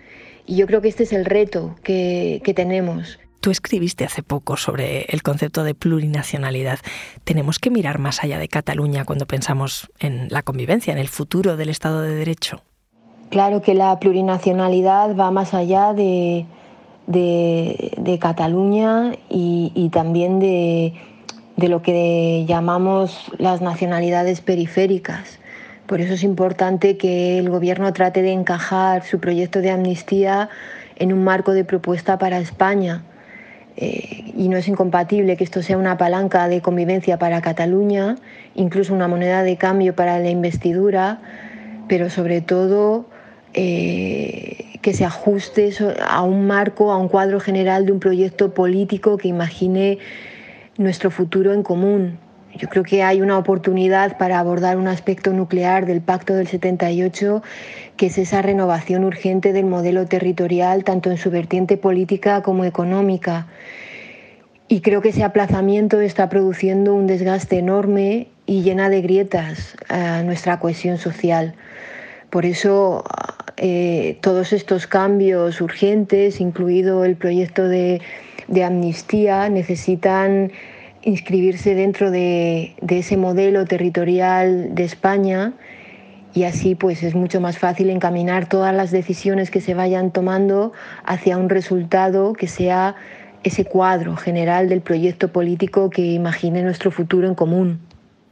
Y 0.46 0.56
yo 0.56 0.66
creo 0.66 0.80
que 0.80 0.88
este 0.88 1.04
es 1.04 1.12
el 1.12 1.24
reto 1.24 1.76
que, 1.84 2.40
que 2.42 2.54
tenemos. 2.54 3.20
Tú 3.42 3.50
escribiste 3.50 4.04
hace 4.04 4.22
poco 4.22 4.56
sobre 4.56 5.06
el 5.08 5.24
concepto 5.24 5.64
de 5.64 5.74
plurinacionalidad. 5.74 6.78
Tenemos 7.24 7.58
que 7.58 7.70
mirar 7.70 7.98
más 7.98 8.22
allá 8.22 8.38
de 8.38 8.46
Cataluña 8.46 9.04
cuando 9.04 9.26
pensamos 9.26 9.90
en 9.98 10.28
la 10.30 10.42
convivencia, 10.42 10.92
en 10.92 11.00
el 11.00 11.08
futuro 11.08 11.56
del 11.56 11.68
Estado 11.68 12.02
de 12.02 12.14
Derecho. 12.14 12.62
Claro 13.30 13.60
que 13.60 13.74
la 13.74 13.98
plurinacionalidad 13.98 15.16
va 15.16 15.32
más 15.32 15.54
allá 15.54 15.92
de, 15.92 16.46
Cataluña 18.20 19.14
y, 19.28 19.90
también 19.92 20.38
de, 20.38 20.94
de 21.56 21.68
lo 21.68 21.82
que 21.82 22.44
llamamos 22.46 23.32
las 23.38 23.60
nacionalidades 23.60 24.40
periféricas. 24.40 25.40
Por 25.88 26.00
eso 26.00 26.14
es 26.14 26.22
importante 26.22 26.96
que 26.96 27.40
el 27.40 27.50
Gobierno 27.50 27.92
trate 27.92 28.22
de 28.22 28.30
encajar 28.30 29.04
su 29.04 29.18
proyecto 29.18 29.58
de 29.58 29.72
amnistía 29.72 30.48
en 30.94 31.12
un 31.12 31.24
marco 31.24 31.50
de 31.50 31.64
propuesta 31.64 32.18
para 32.18 32.38
España 32.38 33.02
eh, 33.76 34.32
y 34.36 34.48
no 34.48 34.56
es 34.56 34.68
incompatible 34.68 35.36
que 35.36 35.44
esto 35.44 35.62
sea 35.62 35.78
una 35.78 35.96
palanca 35.96 36.48
de 36.48 36.60
convivencia 36.60 37.18
para 37.18 37.40
Cataluña, 37.40 38.16
incluso 38.54 38.94
una 38.94 39.08
moneda 39.08 39.42
de 39.42 39.56
cambio 39.56 39.94
para 39.94 40.18
la 40.18 40.30
investidura, 40.30 41.20
pero 41.88 42.10
sobre 42.10 42.40
todo 42.40 43.06
eh, 43.54 44.78
que 44.82 44.94
se 44.94 45.04
ajuste 45.04 45.72
a 46.06 46.22
un 46.22 46.46
marco, 46.46 46.92
a 46.92 46.98
un 46.98 47.08
cuadro 47.08 47.40
general 47.40 47.86
de 47.86 47.92
un 47.92 48.00
proyecto 48.00 48.52
político 48.52 49.16
que 49.16 49.28
imagine 49.28 49.98
nuestro 50.76 51.10
futuro 51.10 51.52
en 51.52 51.62
común. 51.62 52.18
Yo 52.56 52.68
creo 52.68 52.82
que 52.82 53.02
hay 53.02 53.22
una 53.22 53.38
oportunidad 53.38 54.18
para 54.18 54.38
abordar 54.38 54.76
un 54.76 54.86
aspecto 54.86 55.32
nuclear 55.32 55.86
del 55.86 56.00
Pacto 56.00 56.34
del 56.34 56.46
78, 56.46 57.42
que 57.96 58.06
es 58.06 58.18
esa 58.18 58.42
renovación 58.42 59.04
urgente 59.04 59.52
del 59.52 59.66
modelo 59.66 60.06
territorial, 60.06 60.84
tanto 60.84 61.10
en 61.10 61.16
su 61.16 61.30
vertiente 61.30 61.76
política 61.76 62.42
como 62.42 62.64
económica. 62.64 63.46
Y 64.68 64.80
creo 64.80 65.00
que 65.00 65.10
ese 65.10 65.24
aplazamiento 65.24 66.00
está 66.00 66.28
produciendo 66.28 66.94
un 66.94 67.06
desgaste 67.06 67.58
enorme 67.58 68.28
y 68.46 68.62
llena 68.62 68.88
de 68.88 69.02
grietas 69.02 69.76
a 69.88 70.22
nuestra 70.22 70.58
cohesión 70.58 70.98
social. 70.98 71.54
Por 72.30 72.46
eso 72.46 73.04
eh, 73.58 74.18
todos 74.22 74.52
estos 74.52 74.86
cambios 74.86 75.60
urgentes, 75.60 76.40
incluido 76.40 77.04
el 77.04 77.16
proyecto 77.16 77.68
de, 77.68 78.00
amnistía, 78.64 79.48
necesitan 79.48 80.50
inscribirse 81.02 81.74
dentro 81.74 82.10
de, 82.10 82.74
ese 82.88 83.16
modelo 83.16 83.64
territorial 83.64 84.74
de 84.74 84.84
España 84.84 85.52
y 86.34 86.44
así 86.44 86.74
pues 86.74 87.02
es 87.02 87.14
mucho 87.14 87.40
más 87.40 87.58
fácil 87.58 87.90
encaminar 87.90 88.48
todas 88.48 88.74
las 88.74 88.90
decisiones 88.90 89.50
que 89.50 89.60
se 89.60 89.74
vayan 89.74 90.12
tomando 90.12 90.72
hacia 91.04 91.36
un 91.36 91.48
resultado 91.48 92.32
que 92.32 92.46
sea 92.46 92.96
ese 93.42 93.64
cuadro 93.64 94.16
general 94.16 94.68
del 94.68 94.80
proyecto 94.80 95.32
político 95.32 95.90
que 95.90 96.12
imagine 96.12 96.62
nuestro 96.62 96.90
futuro 96.90 97.26
en 97.26 97.34
común. 97.34 97.80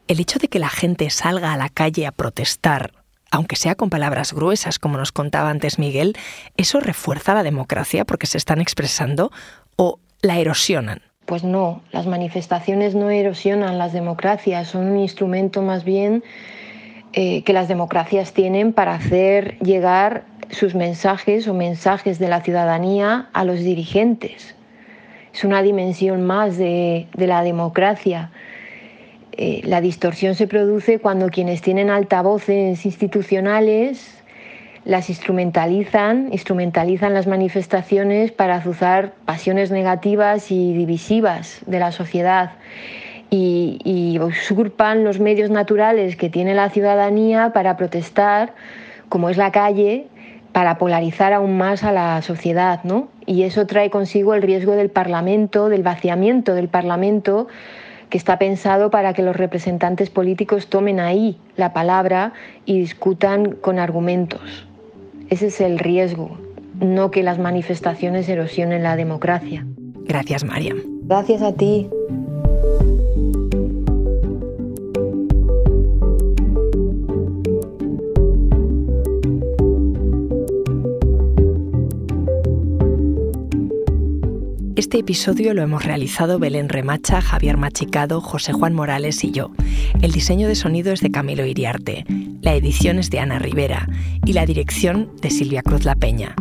El 0.06 0.20
hecho 0.20 0.38
de 0.38 0.48
que 0.48 0.58
la 0.58 0.68
gente 0.68 1.10
salga 1.10 1.52
a 1.52 1.56
la 1.56 1.68
calle 1.68 2.06
a 2.06 2.12
protestar 2.12 2.92
aunque 3.32 3.54
sea 3.54 3.76
con 3.76 3.90
palabras 3.90 4.32
gruesas, 4.32 4.80
como 4.80 4.98
nos 4.98 5.12
contaba 5.12 5.50
antes 5.50 5.78
Miguel, 5.78 6.16
¿eso 6.56 6.80
refuerza 6.80 7.32
la 7.32 7.44
democracia 7.44 8.04
porque 8.04 8.26
se 8.26 8.38
están 8.38 8.60
expresando 8.60 9.30
o 9.76 10.00
la 10.20 10.40
erosionan? 10.40 11.02
Pues 11.30 11.44
no, 11.44 11.80
las 11.92 12.08
manifestaciones 12.08 12.96
no 12.96 13.08
erosionan 13.08 13.78
las 13.78 13.92
democracias, 13.92 14.66
son 14.66 14.88
un 14.88 14.98
instrumento 14.98 15.62
más 15.62 15.84
bien 15.84 16.24
eh, 17.12 17.44
que 17.44 17.52
las 17.52 17.68
democracias 17.68 18.32
tienen 18.32 18.72
para 18.72 18.94
hacer 18.94 19.56
llegar 19.60 20.24
sus 20.50 20.74
mensajes 20.74 21.46
o 21.46 21.54
mensajes 21.54 22.18
de 22.18 22.26
la 22.26 22.40
ciudadanía 22.40 23.28
a 23.32 23.44
los 23.44 23.60
dirigentes. 23.60 24.56
Es 25.32 25.44
una 25.44 25.62
dimensión 25.62 26.26
más 26.26 26.58
de 26.58 27.06
la 27.14 27.44
democracia 27.44 28.32
eh, 29.42 29.62
la 29.64 29.80
distorsión 29.80 30.34
se 30.34 30.46
produce 30.46 30.98
cuando 30.98 31.30
quienes 31.30 31.62
tienen 31.62 31.88
altavoces 31.88 32.84
institucionales 32.84 34.19
las 34.90 35.08
instrumentalizan, 35.08 36.30
instrumentalizan 36.32 37.14
las 37.14 37.28
manifestaciones 37.28 38.32
para 38.32 38.56
azuzar 38.56 39.12
pasiones 39.24 39.70
negativas 39.70 40.50
y 40.50 40.72
divisivas 40.72 41.60
de 41.64 41.78
la 41.78 41.92
sociedad 41.92 42.54
y, 43.30 44.18
usurpan 44.20 45.04
los 45.04 45.20
medios 45.20 45.48
naturales 45.48 46.16
que 46.16 46.28
tiene 46.28 46.54
la 46.54 46.70
ciudadanía 46.70 47.52
para 47.52 47.76
protestar, 47.76 48.52
como 49.08 49.30
es 49.30 49.36
la 49.36 49.52
calle, 49.52 50.08
para 50.50 50.76
polarizar 50.76 51.32
aún 51.34 51.56
más 51.56 51.84
a 51.84 51.92
la 51.92 52.20
sociedad, 52.22 52.82
¿no? 52.82 53.10
Y 53.26 53.44
eso 53.44 53.68
trae 53.68 53.90
consigo 53.90 54.34
el 54.34 54.42
riesgo 54.42 54.72
del 54.72 54.90
Parlamento, 54.90 55.68
del 55.68 55.84
vaciamiento 55.84 56.52
del 56.54 56.66
Parlamento, 56.66 57.46
que 58.08 58.18
está 58.18 58.40
pensado 58.40 58.90
para 58.90 59.12
que 59.12 59.22
los 59.22 59.36
representantes 59.36 60.10
políticos 60.10 60.66
tomen 60.66 60.98
ahí 60.98 61.38
la 61.54 61.72
palabra 61.72 62.32
y 62.64 62.80
discutan 62.80 63.52
con 63.52 63.78
argumentos. 63.78 64.66
Ese 65.30 65.46
es 65.46 65.60
el 65.60 65.78
riesgo, 65.78 66.36
no 66.80 67.12
que 67.12 67.22
las 67.22 67.38
manifestaciones 67.38 68.28
erosionen 68.28 68.82
la 68.82 68.96
democracia. 68.96 69.64
Gracias, 70.04 70.42
Mariam. 70.42 70.78
Gracias 71.04 71.40
a 71.40 71.54
ti. 71.54 71.88
Este 84.74 84.98
episodio 84.98 85.54
lo 85.54 85.62
hemos 85.62 85.84
realizado 85.84 86.40
Belén 86.40 86.68
Remacha, 86.68 87.20
Javier 87.20 87.56
Machicado, 87.56 88.20
José 88.20 88.52
Juan 88.52 88.74
Morales 88.74 89.22
y 89.22 89.30
yo. 89.30 89.52
El 90.02 90.10
diseño 90.10 90.48
de 90.48 90.56
sonido 90.56 90.92
es 90.92 91.00
de 91.00 91.12
Camilo 91.12 91.46
Iriarte, 91.46 92.04
la 92.42 92.54
edición 92.54 92.98
es 92.98 93.10
de 93.10 93.20
Ana 93.20 93.38
Rivera 93.38 93.88
y 94.24 94.32
la 94.32 94.46
dirección 94.46 95.10
de 95.20 95.30
Silvia 95.30 95.62
Cruz 95.62 95.84
La 95.84 95.94
Peña. 95.94 96.34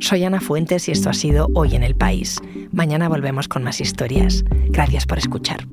Soy 0.00 0.24
Ana 0.24 0.40
Fuentes 0.40 0.88
y 0.88 0.92
esto 0.92 1.10
ha 1.10 1.14
sido 1.14 1.48
Hoy 1.54 1.74
en 1.74 1.82
el 1.82 1.94
País. 1.94 2.40
Mañana 2.72 3.08
volvemos 3.08 3.48
con 3.48 3.62
más 3.62 3.80
historias. 3.80 4.44
Gracias 4.70 5.06
por 5.06 5.18
escuchar. 5.18 5.66